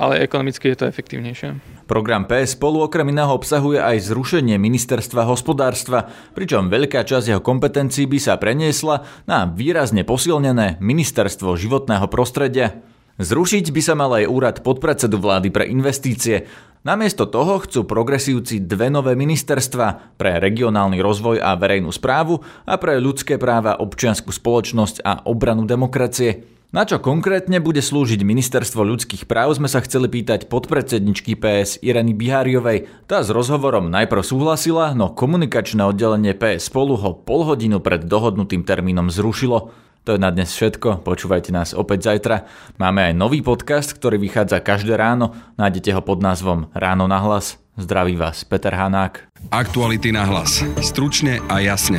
ale 0.00 0.24
ekonomicky 0.24 0.72
je 0.72 0.80
to 0.80 0.88
efektívnejšie. 0.88 1.79
Program 1.90 2.22
PS 2.22 2.54
spolu 2.54 2.86
okrem 2.86 3.10
iného 3.10 3.34
obsahuje 3.34 3.82
aj 3.82 4.14
zrušenie 4.14 4.62
ministerstva 4.62 5.26
hospodárstva, 5.26 6.06
pričom 6.38 6.70
veľká 6.70 7.02
časť 7.02 7.34
jeho 7.34 7.42
kompetencií 7.42 8.06
by 8.06 8.18
sa 8.22 8.38
preniesla 8.38 9.02
na 9.26 9.50
výrazne 9.50 10.06
posilnené 10.06 10.78
ministerstvo 10.78 11.58
životného 11.58 12.06
prostredia. 12.06 12.78
Zrušiť 13.18 13.74
by 13.74 13.82
sa 13.82 13.98
mal 13.98 14.14
aj 14.22 14.30
úrad 14.30 14.56
podpredsedu 14.62 15.18
vlády 15.18 15.50
pre 15.50 15.66
investície. 15.66 16.46
Namiesto 16.86 17.26
toho 17.26 17.58
chcú 17.58 17.82
progresívci 17.82 18.62
dve 18.62 18.86
nové 18.86 19.18
ministerstva 19.18 20.14
pre 20.14 20.38
regionálny 20.38 21.02
rozvoj 21.02 21.42
a 21.42 21.58
verejnú 21.58 21.90
správu 21.90 22.38
a 22.70 22.78
pre 22.78 23.02
ľudské 23.02 23.34
práva, 23.34 23.82
občiansku 23.82 24.30
spoločnosť 24.30 25.02
a 25.02 25.26
obranu 25.26 25.66
demokracie. 25.66 26.59
Na 26.70 26.86
čo 26.86 27.02
konkrétne 27.02 27.58
bude 27.58 27.82
slúžiť 27.82 28.22
Ministerstvo 28.22 28.86
ľudských 28.86 29.26
práv 29.26 29.58
sme 29.58 29.66
sa 29.66 29.82
chceli 29.82 30.06
pýtať 30.06 30.46
podpredsedničky 30.46 31.34
PS 31.34 31.82
Ireny 31.82 32.14
Biháriovej. 32.14 32.86
Tá 33.10 33.26
s 33.26 33.34
rozhovorom 33.34 33.90
najprv 33.90 34.22
súhlasila, 34.22 34.94
no 34.94 35.10
komunikačné 35.10 35.82
oddelenie 35.82 36.30
PS 36.30 36.70
spolu 36.70 36.94
ho 36.94 37.10
pol 37.10 37.42
hodinu 37.42 37.82
pred 37.82 38.06
dohodnutým 38.06 38.62
termínom 38.62 39.10
zrušilo. 39.10 39.74
To 40.06 40.14
je 40.14 40.22
na 40.22 40.30
dnes 40.30 40.54
všetko, 40.54 41.02
počúvajte 41.02 41.50
nás 41.50 41.74
opäť 41.74 42.06
zajtra. 42.06 42.46
Máme 42.78 43.02
aj 43.02 43.18
nový 43.18 43.42
podcast, 43.42 43.90
ktorý 43.90 44.22
vychádza 44.22 44.62
každé 44.62 44.94
ráno, 44.94 45.34
nájdete 45.58 45.90
ho 45.90 46.06
pod 46.06 46.22
názvom 46.22 46.70
Ráno 46.70 47.10
na 47.10 47.18
hlas. 47.18 47.58
Zdraví 47.82 48.14
vás 48.14 48.46
Peter 48.46 48.78
Hanák. 48.78 49.26
Aktuality 49.50 50.14
na 50.14 50.22
hlas. 50.22 50.62
Stručne 50.78 51.42
a 51.50 51.58
jasne. 51.58 51.98